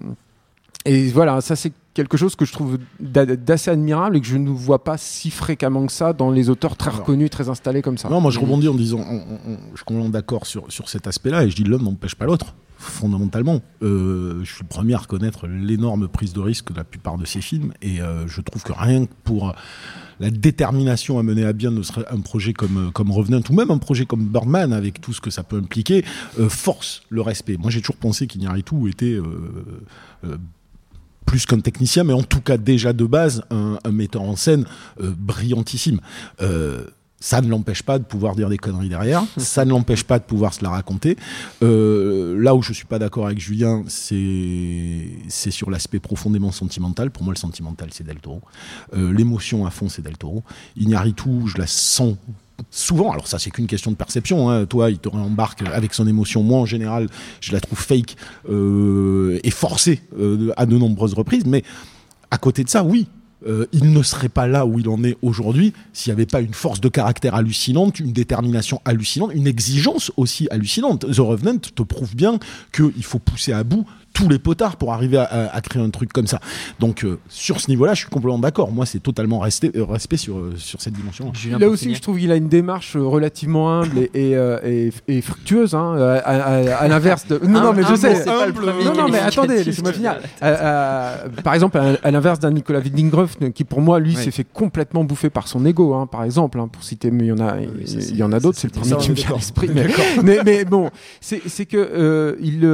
voilà, 1.13 1.41
ça 1.41 1.56
c'est 1.56 1.71
quelque 1.97 2.15
chose 2.15 2.36
que 2.36 2.45
je 2.45 2.53
trouve 2.53 2.77
d'a- 2.99 3.25
d'assez 3.25 3.71
admirable 3.71 4.15
et 4.17 4.21
que 4.21 4.27
je 4.27 4.38
ne 4.38 4.49
vois 4.49 4.83
pas 4.83 4.97
si 4.97 5.29
fréquemment 5.31 5.86
que 5.88 5.91
ça 5.91 6.13
dans 6.13 6.29
les 6.31 6.49
auteurs 6.49 6.77
très 6.77 6.91
Alors. 6.91 7.01
reconnus, 7.01 7.29
très 7.31 7.49
installés 7.49 7.81
comme 7.81 7.97
ça. 7.97 8.07
Non, 8.10 8.21
moi 8.21 8.31
je 8.31 8.39
rebondis 8.39 8.67
en 8.69 8.75
disant, 8.75 8.99
on- 8.99 9.15
on- 9.15 9.51
on- 9.53 9.57
je 9.71 9.77
suis 9.77 9.86
complètement 9.86 10.10
d'accord 10.10 10.45
sur, 10.45 10.71
sur 10.71 10.88
cet 10.89 11.07
aspect-là, 11.07 11.43
et 11.43 11.49
je 11.49 11.55
dis 11.55 11.63
l'homme 11.63 11.83
n'empêche 11.83 12.15
pas 12.15 12.25
l'autre, 12.25 12.53
fondamentalement. 12.77 13.62
Euh, 13.81 14.39
je 14.43 14.53
suis 14.53 14.63
le 14.63 14.67
premier 14.69 14.93
à 14.93 14.99
reconnaître 14.99 15.47
l'énorme 15.47 16.07
prise 16.07 16.33
de 16.33 16.39
risque 16.39 16.71
de 16.71 16.77
la 16.77 16.83
plupart 16.83 17.17
de 17.17 17.25
ces 17.25 17.41
films, 17.41 17.73
et 17.81 17.99
euh, 17.99 18.27
je 18.27 18.41
trouve 18.41 18.62
que 18.63 18.73
rien 18.73 19.05
que 19.07 19.12
pour 19.23 19.55
la 20.19 20.29
détermination 20.31 21.17
à 21.19 21.23
mener 21.23 21.45
à 21.45 21.53
bien 21.53 21.71
un 22.12 22.19
projet 22.21 22.53
comme, 22.53 22.91
comme 22.93 23.12
Revenant, 23.12 23.41
ou 23.49 23.53
même 23.53 23.71
un 23.71 23.77
projet 23.79 24.05
comme 24.05 24.25
Birdman, 24.25 24.71
avec 24.73 25.01
tout 25.01 25.13
ce 25.13 25.21
que 25.21 25.29
ça 25.31 25.43
peut 25.43 25.57
impliquer, 25.57 26.03
euh, 26.39 26.47
force 26.49 27.01
le 27.10 27.21
respect. 27.21 27.57
Moi 27.57 27.71
j'ai 27.71 27.81
toujours 27.81 27.97
pensé 27.97 28.27
qu'Iñárritu 28.27 28.75
était... 28.89 29.13
euh, 29.13 29.23
euh, 30.25 30.38
plus 31.27 31.45
qu'un 31.45 31.59
technicien, 31.59 32.03
mais 32.03 32.13
en 32.13 32.23
tout 32.23 32.41
cas 32.41 32.57
déjà 32.57 32.93
de 32.93 33.05
base 33.05 33.43
un, 33.51 33.77
un 33.83 33.91
metteur 33.91 34.23
en 34.23 34.35
scène 34.35 34.65
euh, 35.01 35.13
brillantissime. 35.15 35.99
Euh, 36.41 36.85
ça 37.19 37.41
ne 37.41 37.49
l'empêche 37.49 37.83
pas 37.83 37.99
de 37.99 38.03
pouvoir 38.03 38.35
dire 38.35 38.47
des 38.47 38.57
conneries 38.57 38.89
derrière, 38.89 39.23
ça 39.37 39.65
ne 39.65 39.71
l'empêche 39.71 40.03
pas 40.03 40.19
de 40.19 40.23
pouvoir 40.23 40.53
se 40.53 40.63
la 40.63 40.69
raconter. 40.69 41.17
Euh, 41.63 42.41
là 42.41 42.55
où 42.55 42.61
je 42.61 42.73
suis 42.73 42.85
pas 42.85 42.97
d'accord 42.97 43.25
avec 43.25 43.39
Julien, 43.39 43.83
c'est 43.87 45.51
sur 45.51 45.69
l'aspect 45.69 45.99
profondément 45.99 46.51
sentimental. 46.51 47.11
Pour 47.11 47.23
moi, 47.23 47.33
le 47.33 47.39
sentimental, 47.39 47.89
c'est 47.91 48.05
Del 48.05 48.19
Toro. 48.19 48.41
L'émotion 48.93 49.65
à 49.65 49.71
fond, 49.71 49.89
c'est 49.89 50.03
Del 50.03 50.17
Toro. 50.17 50.43
Iñárritu, 50.77 51.47
je 51.47 51.57
la 51.57 51.67
sens 51.67 52.15
souvent, 52.70 53.12
alors 53.12 53.28
ça 53.28 53.39
c'est 53.39 53.52
qu'une 53.52 53.67
question 53.67 53.91
de 53.91 53.96
perception, 53.96 54.50
hein. 54.50 54.65
toi 54.65 54.89
il 54.89 55.00
te 55.00 55.10
réembarque 55.10 55.62
avec 55.62 55.93
son 55.93 56.08
émotion, 56.08 56.43
moi 56.43 56.60
en 56.60 56.65
général 56.65 57.08
je 57.41 57.52
la 57.52 57.60
trouve 57.60 57.80
fake 57.80 58.15
euh, 58.50 59.39
et 59.43 59.52
forcée 59.52 60.02
euh, 60.20 60.52
à 60.58 60.65
de 60.65 60.78
nombreuses 60.78 61.13
reprises, 61.13 61.46
mais 61.46 61.63
à 62.30 62.38
côté 62.38 62.63
de 62.63 62.70
ça, 62.70 62.84
oui, 62.84 63.08
euh, 63.46 63.67
il 63.72 63.91
ne 63.93 64.02
serait 64.02 64.30
pas 64.30 64.48
là 64.48 64.65
où 64.65 64.80
il 64.80 64.89
en 64.89 65.04
est 65.04 65.15
aujourd'hui 65.22 65.74
s'il 65.93 66.12
n'y 66.12 66.15
avait 66.15 66.26
pas 66.26 66.41
une 66.41 66.54
force 66.54 66.82
de 66.82 66.89
caractère 66.89 67.36
hallucinante, 67.36 68.00
une 68.00 68.12
détermination 68.12 68.82
hallucinante, 68.84 69.32
une 69.34 69.46
exigence 69.46 70.12
aussi 70.17 70.48
hallucinante. 70.50 71.06
The 71.12 71.20
Revenant 71.20 71.60
te 71.60 71.84
prouve 71.84 72.15
bien 72.15 72.39
qu'il 72.74 73.04
faut 73.04 73.20
pousser 73.20 73.54
à 73.54 73.63
bout 73.63 73.86
tous 74.17 74.27
les 74.30 74.39
potards 74.39 74.77
pour 74.77 74.93
arriver 74.93 75.17
à, 75.17 75.23
à- 75.23 75.56
à 75.56 75.62
créer 75.62 75.82
un 75.84 75.89
truc 75.91 76.12
comme 76.12 76.27
ça. 76.27 76.39
Donc 76.80 77.03
euh, 77.03 77.19
sur 77.30 77.60
ce 77.62 77.69
niveau-là, 77.69 77.93
je 77.93 77.99
suis 78.01 78.10
complètement 78.10 78.39
d'accord. 78.39 78.71
Moi, 78.71 78.86
c'est 78.88 78.99
totalement 78.99 79.39
resté, 79.39 79.71
euh, 79.75 79.84
respect 79.86 80.17
sur, 80.17 80.38
euh, 80.39 80.53
sur 80.58 80.82
cette 80.82 80.93
dimension. 80.93 81.32
Là 81.60 81.69
aussi, 81.69 81.93
je 81.93 82.01
trouve 82.01 82.17
qu'il 82.19 82.32
a 82.32 82.36
une 82.36 82.49
démarche 82.49 82.95
relativement 82.97 83.71
humble 83.82 83.99
et, 83.99 84.10
et, 84.32 84.36
euh, 84.36 84.60
et- 84.65 84.91
et 85.08 85.21
fructueuse, 85.21 85.75
hein, 85.75 85.95
à, 85.97 86.15
à- 86.17 86.75
à 86.77 86.88
l'inverse 86.88 87.27
de. 87.27 87.39
Non, 87.45 87.62
non, 87.62 87.73
mais 87.73 87.84
je 87.84 87.95
sais. 87.95 88.15
c'est 88.15 88.25
pas 88.25 88.45
le 88.47 88.53
premier 88.53 88.84
Non, 88.84 88.93
non, 88.95 89.08
mais 89.10 89.19
attendez, 89.19 89.63
laissez-moi 89.63 89.93
finir. 89.93 90.15
Euh, 90.43 90.56
euh, 90.60 91.15
par 91.43 91.53
exemple, 91.53 91.77
à, 91.77 91.95
à 92.03 92.12
l'inverse 92.12 92.39
d'un 92.39 92.51
Nicolas 92.51 92.80
Winding 92.80 93.12
Refn, 93.12 93.51
qui 93.51 93.63
pour 93.63 93.82
moi, 93.82 93.99
lui, 93.99 94.15
Oui. 94.15 94.23
s'est 94.23 94.32
fait 94.32 94.45
complètement 94.51 95.03
bouffer 95.03 95.30
par 95.30 95.47
son 95.47 95.65
ego, 95.65 95.93
hein, 95.93 96.08
par 96.08 96.23
exemple, 96.23 96.60
hein, 96.60 96.67
pour 96.71 96.84
citer, 96.84 97.12
mais 97.12 97.25
il 97.25 97.27
y 97.27 97.32
en 97.32 97.39
a, 97.39 97.56
il 97.60 97.88
c'est- 97.88 98.13
y 98.15 98.23
en 98.23 98.32
a 98.32 98.39
d'autres, 98.39 98.58
c'est 98.58 98.67
le 98.73 98.80
premier 98.80 98.95
qui 98.97 99.12
me 99.12 99.15
vient 99.15 99.30
à 99.32 99.34
l'esprit. 99.36 99.69
Mais, 100.23 100.65
bon, 100.65 100.89
c'est 101.21 101.65
que 101.65 102.36
il, 102.41 102.67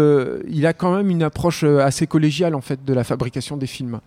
il 0.49 0.65
a 0.65 0.73
quand 0.73 0.95
même 0.95 1.09
une 1.09 1.23
approche 1.33 1.63
euh, 1.63 1.79
assez 1.83 2.05
collégiale 2.05 2.53
en 2.53 2.61
fait 2.61 2.85
de 2.85 2.93
la 2.93 3.03
fabrication 3.03 3.57
des 3.57 3.65
films. 3.67 3.99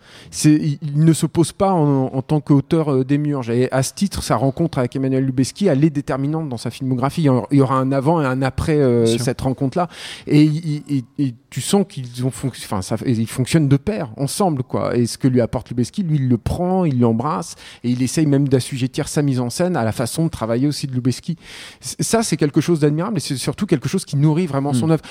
Il, 0.45 0.77
il 0.81 1.03
ne 1.03 1.11
s'oppose 1.13 1.51
pas 1.51 1.71
en, 1.73 2.05
en 2.13 2.21
tant 2.21 2.39
qu'auteur 2.39 2.93
euh, 2.93 3.03
démiurge. 3.03 3.49
Et 3.49 3.69
à 3.71 3.83
ce 3.83 3.93
titre, 3.93 4.23
sa 4.23 4.37
rencontre 4.37 4.77
avec 4.77 4.95
Emmanuel 4.95 5.25
Lubezki, 5.25 5.67
elle 5.67 5.83
est 5.83 5.89
déterminante 5.89 6.47
dans 6.47 6.57
sa 6.57 6.69
filmographie. 6.69 7.23
Il 7.51 7.57
y 7.57 7.61
aura- 7.61 7.75
un 7.77 7.91
avant 7.91 8.21
et 8.21 8.25
un 8.25 8.41
après 8.41 8.77
euh, 8.77 9.05
cette 9.17 9.41
rencontre-là. 9.41 9.87
Et, 10.25 10.49
tu 11.49 11.61
sens 11.61 11.85
qu'ils 11.87 12.25
ont 12.25 12.29
fonc- 12.29 12.49
enfin, 12.49 12.81
ça, 12.81 12.95
ils 13.05 13.27
fonctionnent 13.27 13.67
de 13.69 13.77
pair, 13.77 14.11
ensemble, 14.17 14.63
quoi. 14.63 14.95
Et 14.97 15.05
ce 15.05 15.17
que 15.17 15.27
lui 15.27 15.41
apporte 15.41 15.69
Lubezki, 15.69 16.03
lui, 16.03 16.17
il 16.17 16.27
le 16.29 16.37
prend, 16.37 16.85
il 16.85 16.99
l'embrasse, 16.99 17.55
et 17.83 17.89
il 17.89 18.01
essaye 18.03 18.25
même 18.25 18.47
d'assujettir 18.47 19.07
sa 19.07 19.21
mise 19.21 19.39
en 19.39 19.49
scène 19.49 19.75
à 19.77 19.83
la 19.83 19.91
façon 19.91 20.25
de 20.25 20.29
travailler 20.29 20.67
aussi 20.67 20.87
de 20.87 20.93
Lubezki. 20.93 21.37
C- 21.79 21.95
Ça, 21.99 22.21
c'est 22.23 22.37
quelque 22.37 22.61
chose 22.61 22.79
d'admirable, 22.81 23.17
et 23.17 23.19
c'est 23.19 23.37
surtout 23.37 23.65
quelque 23.65 23.87
chose 23.89 24.05
qui 24.05 24.17
nourrit 24.17 24.45
vraiment 24.45 24.73
son 24.73 24.89
œuvre. 24.89 25.03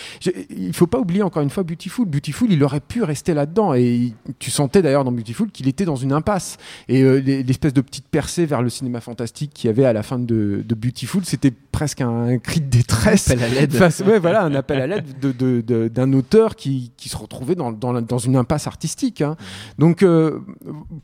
Il 0.56 0.72
faut 0.74 0.86
pas 0.86 0.98
oublier 0.98 1.22
encore 1.22 1.42
une 1.42 1.50
fois 1.50 1.62
Beautiful. 1.62 2.05
Beautiful, 2.06 2.50
il 2.52 2.62
aurait 2.62 2.80
pu 2.80 3.02
rester 3.02 3.34
là-dedans. 3.34 3.74
Et 3.74 4.12
tu 4.38 4.50
sentais 4.50 4.82
d'ailleurs 4.82 5.04
dans 5.04 5.12
Beautiful 5.12 5.50
qu'il 5.50 5.68
était 5.68 5.84
dans 5.84 5.96
une 5.96 6.12
impasse. 6.12 6.56
Et 6.88 7.02
euh, 7.02 7.20
l'espèce 7.20 7.72
de 7.72 7.80
petite 7.80 8.06
percée 8.08 8.46
vers 8.46 8.62
le 8.62 8.68
cinéma 8.68 9.00
fantastique 9.00 9.52
qu'il 9.52 9.68
y 9.68 9.70
avait 9.70 9.84
à 9.84 9.92
la 9.92 10.02
fin 10.02 10.18
de, 10.18 10.64
Beautiful, 10.76 11.24
c'était 11.24 11.50
presque 11.50 12.00
un, 12.00 12.38
cri 12.38 12.60
de 12.60 12.66
détresse. 12.66 13.30
Un 13.30 13.34
appel 13.34 13.44
à 13.44 13.48
l'aide. 13.48 13.74
ouais, 14.06 14.18
voilà, 14.18 14.44
un 14.44 14.54
appel 14.54 14.80
à 14.80 14.86
l'aide 14.86 15.92
d'un 15.92 16.12
auteur 16.12 16.56
qui, 16.56 16.92
qui, 16.96 17.08
se 17.08 17.16
retrouvait 17.16 17.54
dans, 17.54 17.72
dans, 17.72 18.00
dans 18.00 18.18
une 18.18 18.36
impasse 18.36 18.66
artistique. 18.66 19.22
Hein. 19.22 19.36
Donc, 19.78 20.02
euh, 20.02 20.40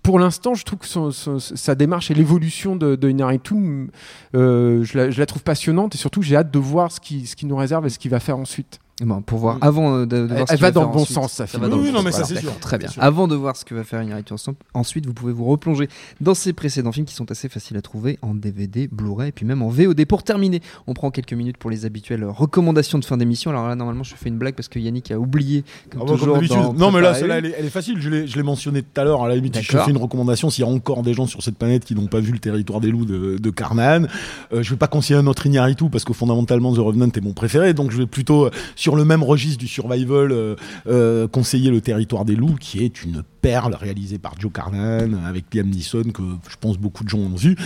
pour 0.03 0.19
l'instant, 0.19 0.55
je 0.55 0.65
trouve 0.65 0.79
que 0.79 1.11
sa 1.39 1.75
démarche 1.75 2.11
et 2.11 2.15
l'évolution 2.15 2.77
de, 2.77 2.97
de 2.97 3.09
Inaritu, 3.09 3.91
euh, 4.35 4.83
je, 4.85 4.99
la, 4.99 5.11
je, 5.11 5.19
la, 5.19 5.27
trouve 5.27 5.43
passionnante 5.43 5.95
et 5.95 5.99
surtout, 5.99 6.23
j'ai 6.23 6.37
hâte 6.37 6.51
de 6.51 6.59
voir 6.59 6.93
ce 6.93 7.01
qu'il 7.01 7.27
ce 7.27 7.37
qui 7.37 7.47
nous 7.47 7.57
réserve 7.57 7.87
et 7.87 7.91
ce 7.91 7.99
qu'il 7.99 8.11
va 8.11 8.21
faire 8.21 8.39
ensuite. 8.39 8.82
Bon, 9.01 9.23
pour 9.23 9.39
voir 9.39 9.57
mm. 9.57 9.63
avant 9.63 9.95
euh, 9.95 10.07
de, 10.07 10.27
de 10.27 10.35
voir 10.35 10.47
elle, 10.49 10.57
ce 10.57 10.61
va 10.61 10.71
dans 10.71 10.83
le 10.83 10.93
bon 10.93 11.05
sens, 11.05 11.33
ça, 11.33 11.47
ça 11.47 11.59
va 11.59 11.69
dans 11.69 11.79
oui, 11.79 11.91
non, 11.93 12.03
mais 12.03 12.13
ça 12.13 12.25
c'est 12.25 12.39
sûr. 12.39 12.59
Très 12.61 12.79
bien. 12.79 12.89
Avant 12.99 13.27
de 13.27 13.35
voir 13.35 13.57
ce 13.57 13.65
que 13.65 13.75
va 13.75 13.85
faire 13.85 14.03
Inaritu 14.03 14.35
ensuite 14.75 15.07
vous 15.07 15.15
pouvez 15.15 15.33
vous 15.33 15.45
replonger 15.45 15.89
dans 16.21 16.35
ses 16.35 16.53
précédents 16.53 16.93
films 16.93 17.07
qui 17.07 17.15
sont 17.15 17.31
assez 17.31 17.49
faciles 17.49 17.77
à 17.77 17.83
trouver 17.83 18.19
en 18.23 18.35
DVD, 18.35 18.89
Blu-ray 18.91 19.31
et 19.31 19.33
puis 19.33 19.47
même 19.47 19.63
en 19.63 19.69
VOD. 19.69 20.05
Pour 20.05 20.23
terminer, 20.23 20.61
on 20.87 20.95
prend 20.95 21.11
quelques 21.11 21.33
minutes 21.33 21.57
pour 21.57 21.71
les 21.71 21.85
habituelles 21.85 22.25
recommandations 22.25 22.99
de 22.99 23.05
fin 23.05 23.17
d'émission. 23.17 23.51
Alors 23.51 23.69
là, 23.69 23.75
normalement, 23.75 24.05
je 24.05 24.15
fais 24.15 24.29
une 24.29 24.39
blague 24.39 24.55
parce 24.55 24.69
que 24.69 24.79
Yannick 24.79 25.11
a 25.11 25.19
oublié. 25.19 25.65
Comme 25.91 26.03
ah 26.03 26.05
bah, 26.05 26.19
toujours, 26.19 26.39
comme 26.39 26.77
non, 26.77 26.91
mais 26.91 27.01
là, 27.01 27.15
celle-là, 27.15 27.39
elle, 27.39 27.55
elle, 27.57 27.65
est 27.65 27.71
facile. 27.71 28.01
Je 28.01 28.09
l'ai 28.09 28.43
mentionné 28.43 28.83
tout 28.83 29.01
à 29.01 29.05
l'heure. 29.05 29.25
À 29.25 29.29
la 29.29 29.37
limite, 29.37 29.59
je 29.61 29.79
fais 29.79 29.91
une 29.91 29.97
recommandation. 29.97 30.51
S'il 30.51 30.65
y 30.65 30.69
a 30.69 30.71
encore 30.71 31.03
des 31.03 31.15
gens 31.15 31.27
sur 31.27 31.43
cette 31.43 31.57
planète 31.57 31.85
qui 31.85 31.95
n'ont 31.95 32.07
pas 32.07 32.21
vu 32.21 32.33
le 32.33 32.39
territoire 32.39 32.81
des 32.81 32.91
loups 32.91 33.05
de, 33.05 33.39
de 33.39 33.51
Carnan, 33.51 34.07
euh, 34.53 34.63
je 34.63 34.71
vais 34.71 34.77
pas 34.77 34.89
conseiller 34.89 35.19
un 35.19 35.27
autre 35.27 35.47
Inaritu 35.47 35.89
parce 35.91 36.05
que 36.05 36.13
fondamentalement, 36.13 36.75
The 36.75 36.79
Revenant 36.79 37.09
est 37.09 37.21
mon 37.21 37.33
préféré. 37.33 37.75
Donc, 37.75 37.91
je 37.91 37.99
vais 37.99 38.07
plutôt 38.07 38.47
euh, 38.47 38.51
sur 38.83 38.97
le 38.97 39.05
même 39.05 39.23
registre 39.23 39.59
du 39.59 39.69
survival 39.69 40.33
euh, 40.33 40.57
euh, 40.89 41.29
conseiller 41.29 41.71
le 41.71 41.81
territoire 41.81 42.25
des 42.25 42.35
loups, 42.35 42.57
qui 42.59 42.83
est 42.83 43.05
une 43.05 43.23
perle 43.43 43.75
réalisée 43.75 44.19
par 44.19 44.35
Joe 44.41 44.51
Carnan 44.53 45.21
avec 45.25 45.53
Liam 45.55 45.69
Neeson 45.69 46.11
que 46.15 46.23
je 46.49 46.57
pense 46.61 46.79
beaucoup 46.79 47.05
de 47.05 47.09
gens 47.09 47.19
ont 47.19 47.37
vu 47.37 47.57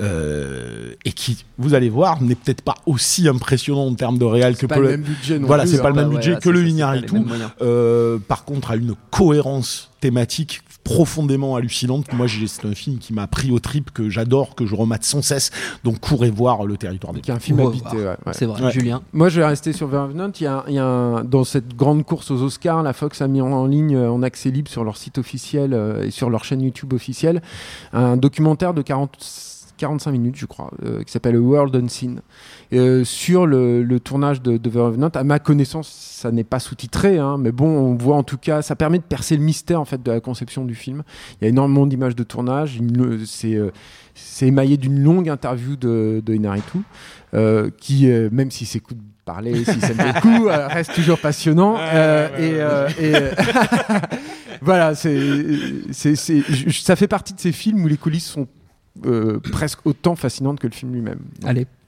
euh, 0.00 0.94
et 1.04 1.12
qui, 1.12 1.44
vous 1.58 1.74
allez 1.74 1.88
voir, 1.88 2.22
n'est 2.22 2.34
peut-être 2.34 2.62
pas 2.62 2.74
aussi 2.84 3.26
impressionnant 3.26 3.86
en 3.86 3.94
termes 3.94 4.18
de 4.18 4.24
réel 4.24 4.56
que 4.56 4.66
pas 4.66 4.78
le 4.78 4.88
même 4.88 5.02
budget. 5.02 5.38
voilà, 5.38 5.66
c'est 5.66 5.80
pas 5.80 5.90
le 5.90 5.98
hein. 5.98 6.02
même 6.02 6.10
budget 6.10 6.36
que 6.42 6.50
le. 6.50 6.66
Euh, 7.62 8.18
par 8.18 8.44
contre, 8.44 8.70
a 8.70 8.76
une 8.76 8.94
cohérence 9.10 9.90
thématique 10.00 10.60
profondément 10.86 11.56
hallucinante. 11.56 12.12
Moi, 12.12 12.26
c'est 12.46 12.64
un 12.64 12.74
film 12.74 12.98
qui 12.98 13.12
m'a 13.12 13.26
pris 13.26 13.50
au 13.50 13.58
trip, 13.58 13.90
que 13.90 14.08
j'adore, 14.08 14.54
que 14.54 14.66
je 14.66 14.76
remate 14.76 15.02
sans 15.02 15.20
cesse. 15.20 15.50
Donc, 15.82 15.98
courez 15.98 16.30
voir 16.30 16.64
Le 16.64 16.76
Territoire 16.76 17.12
des 17.12 17.20
Qui 17.20 17.32
est 17.32 17.34
un 17.34 17.40
film 17.40 17.58
habité, 17.58 17.96
ouais, 17.96 18.16
C'est 18.32 18.46
vrai, 18.46 18.70
Julien. 18.70 19.02
Moi, 19.12 19.28
je 19.28 19.40
vais 19.40 19.46
rester 19.46 19.72
sur 19.72 19.88
Vervenant. 19.88 20.30
Il 20.38 20.44
y 20.44 20.46
a, 20.46 20.64
il 20.68 20.74
y 20.74 20.78
a 20.78 21.24
dans 21.24 21.42
cette 21.42 21.76
grande 21.76 22.04
course 22.04 22.30
aux 22.30 22.40
Oscars, 22.40 22.84
la 22.84 22.92
Fox 22.92 23.20
a 23.20 23.26
mis 23.26 23.40
en, 23.40 23.66
ligne, 23.66 23.98
en 23.98 24.22
accès 24.22 24.50
libre 24.50 24.70
sur 24.70 24.84
leur 24.84 24.96
site 24.96 25.18
officiel 25.18 25.74
euh, 25.74 26.04
et 26.04 26.10
sur 26.12 26.30
leur 26.30 26.44
chaîne 26.44 26.60
YouTube 26.60 26.92
officielle, 26.92 27.42
un 27.92 28.16
documentaire 28.16 28.72
de 28.72 28.82
40 28.82 29.55
45 29.76 30.10
minutes, 30.10 30.36
je 30.36 30.46
crois, 30.46 30.70
euh, 30.84 31.02
qui 31.02 31.12
s'appelle 31.12 31.38
World 31.38 31.74
Unseen, 31.76 32.20
euh, 32.72 33.04
sur 33.04 33.46
le, 33.46 33.98
tournage 34.02 34.42
de, 34.42 34.56
The 34.56 34.74
Revenant. 34.74 35.08
À 35.08 35.24
ma 35.24 35.38
connaissance, 35.38 35.88
ça 35.88 36.30
n'est 36.30 36.44
pas 36.44 36.58
sous-titré, 36.58 37.18
hein, 37.18 37.36
mais 37.38 37.52
bon, 37.52 37.66
on 37.66 37.94
voit 37.94 38.16
en 38.16 38.22
tout 38.22 38.38
cas, 38.38 38.62
ça 38.62 38.76
permet 38.76 38.98
de 38.98 39.04
percer 39.04 39.36
le 39.36 39.42
mystère 39.42 39.80
en 39.80 39.84
fait 39.84 40.02
de 40.02 40.10
la 40.10 40.20
conception 40.20 40.64
du 40.64 40.74
film. 40.74 41.02
Il 41.40 41.44
y 41.44 41.46
a 41.46 41.50
énormément 41.50 41.86
d'images 41.86 42.16
de 42.16 42.24
tournage. 42.24 42.80
C'est 43.26 43.58
c'est 44.14 44.46
émaillé 44.46 44.78
d'une 44.78 44.98
longue 44.98 45.28
interview 45.28 45.76
de, 45.76 46.22
de 46.24 46.34
Inaritu, 46.34 46.78
qui, 47.78 48.06
même 48.06 48.50
si 48.50 48.64
c'est 48.64 48.82
parler, 49.26 49.64
si 49.64 49.80
ça 49.80 49.92
me 49.92 50.20
coup, 50.20 50.46
reste 50.46 50.94
toujours 50.94 51.18
passionnant. 51.18 51.76
et, 52.38 52.60
et 52.98 53.12
voilà, 54.62 54.94
c'est, 54.94 55.12
ça 55.92 56.96
fait 56.96 57.08
partie 57.08 57.34
de 57.34 57.40
ces 57.40 57.52
films 57.52 57.84
où 57.84 57.88
les 57.88 57.96
coulisses 57.96 58.26
sont 58.26 58.42
euh, 58.42 58.55
presque 59.52 59.86
autant 59.86 60.16
fascinantes 60.16 60.60
que 60.60 60.66
le 60.66 60.72
film 60.72 60.92
lui-même. 60.92 61.20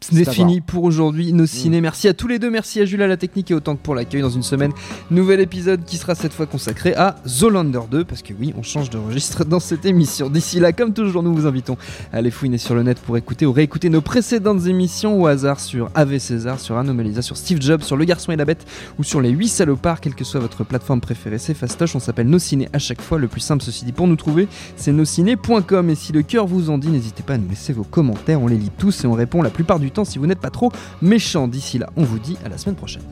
C'est 0.00 0.32
fini 0.32 0.60
pour 0.60 0.84
aujourd'hui, 0.84 1.32
nos 1.32 1.46
ciné. 1.46 1.80
Merci 1.80 2.08
à 2.08 2.14
tous 2.14 2.28
les 2.28 2.38
deux, 2.38 2.50
merci 2.50 2.80
à 2.80 2.84
Jules 2.84 3.02
à 3.02 3.06
la 3.06 3.16
technique 3.16 3.50
et 3.50 3.54
autant 3.54 3.76
que 3.76 3.82
pour 3.82 3.94
l'accueil 3.94 4.22
dans 4.22 4.30
une 4.30 4.42
semaine. 4.42 4.72
Nouvel 5.10 5.40
épisode 5.40 5.84
qui 5.84 5.96
sera 5.96 6.14
cette 6.14 6.32
fois 6.32 6.46
consacré 6.46 6.94
à 6.94 7.16
Zolander 7.26 7.80
2, 7.90 8.04
parce 8.04 8.22
que 8.22 8.32
oui, 8.38 8.54
on 8.56 8.62
change 8.62 8.90
de 8.90 8.98
registre 8.98 9.44
dans 9.44 9.60
cette 9.60 9.84
émission. 9.84 10.30
D'ici 10.30 10.60
là, 10.60 10.72
comme 10.72 10.92
toujours, 10.92 11.22
nous 11.22 11.34
vous 11.34 11.46
invitons 11.46 11.76
à 12.12 12.18
aller 12.18 12.30
fouiner 12.30 12.58
sur 12.58 12.74
le 12.74 12.82
net 12.82 12.98
pour 13.00 13.16
écouter 13.16 13.44
ou 13.44 13.52
réécouter 13.52 13.90
nos 13.90 14.00
précédentes 14.00 14.66
émissions 14.66 15.20
au 15.20 15.26
hasard 15.26 15.60
sur 15.60 15.90
AV 15.94 16.18
César, 16.18 16.60
sur 16.60 16.76
Anomalisa, 16.76 17.22
sur 17.22 17.36
Steve 17.36 17.60
Jobs, 17.60 17.82
sur 17.82 17.96
Le 17.96 18.04
Garçon 18.04 18.32
et 18.32 18.36
la 18.36 18.44
Bête 18.44 18.66
ou 18.98 19.04
sur 19.04 19.20
Les 19.20 19.30
8 19.30 19.48
salopards, 19.48 20.00
quelle 20.00 20.14
que 20.14 20.24
soit 20.24 20.40
votre 20.40 20.64
plateforme 20.64 21.00
préférée. 21.00 21.38
C'est 21.38 21.54
fastoche, 21.54 21.96
on 21.96 22.00
s'appelle 22.00 22.28
Nos 22.28 22.38
Ciné 22.38 22.68
à 22.72 22.78
chaque 22.78 23.02
fois. 23.02 23.18
Le 23.18 23.28
plus 23.28 23.40
simple, 23.40 23.62
ceci 23.62 23.84
dit, 23.84 23.92
pour 23.92 24.06
nous 24.06 24.16
trouver, 24.16 24.48
c'est 24.76 24.92
nosciné.com. 24.92 25.90
Et 25.90 25.94
si 25.94 26.12
le 26.12 26.22
cœur 26.22 26.46
vous 26.46 26.70
en 26.70 26.78
dit, 26.78 26.88
n'hésitez 26.88 27.22
pas 27.22 27.34
à 27.34 27.38
nous 27.38 27.48
laisser 27.48 27.72
vos 27.72 27.84
commentaires, 27.84 28.40
on 28.40 28.46
les 28.46 28.56
lit 28.56 28.70
tous 28.78 29.04
et 29.04 29.06
on 29.06 29.12
répond 29.12 29.42
la 29.42 29.50
plupart 29.50 29.78
du 29.88 29.92
temps 29.92 30.04
si 30.04 30.18
vous 30.18 30.26
n'êtes 30.26 30.40
pas 30.40 30.50
trop 30.50 30.70
méchant. 31.00 31.48
D'ici 31.48 31.78
là, 31.78 31.88
on 31.96 32.04
vous 32.04 32.18
dit 32.18 32.36
à 32.44 32.48
la 32.48 32.58
semaine 32.58 32.76
prochaine. 32.76 33.02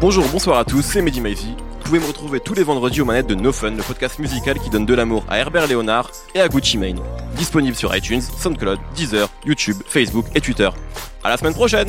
Bonjour, 0.00 0.24
bonsoir 0.32 0.58
à 0.58 0.64
tous, 0.64 0.82
c'est 0.82 1.02
Mehdi 1.02 1.20
Maizy. 1.20 1.54
Vous 1.58 1.84
pouvez 1.84 1.98
me 2.00 2.06
retrouver 2.06 2.40
tous 2.40 2.54
les 2.54 2.64
vendredis 2.64 3.00
aux 3.00 3.04
manettes 3.04 3.28
de 3.28 3.34
No 3.34 3.52
Fun, 3.52 3.70
le 3.70 3.82
podcast 3.82 4.18
musical 4.18 4.58
qui 4.58 4.70
donne 4.70 4.86
de 4.86 4.94
l'amour 4.94 5.24
à 5.28 5.38
Herbert 5.38 5.66
Léonard 5.66 6.10
et 6.34 6.40
à 6.40 6.48
Gucci 6.48 6.78
Mane. 6.78 6.98
Disponible 7.36 7.76
sur 7.76 7.94
iTunes, 7.94 8.22
SoundCloud, 8.22 8.78
Deezer, 8.96 9.28
YouTube, 9.44 9.76
Facebook 9.86 10.26
et 10.34 10.40
Twitter. 10.40 10.70
À 11.22 11.28
la 11.28 11.36
semaine 11.36 11.54
prochaine! 11.54 11.88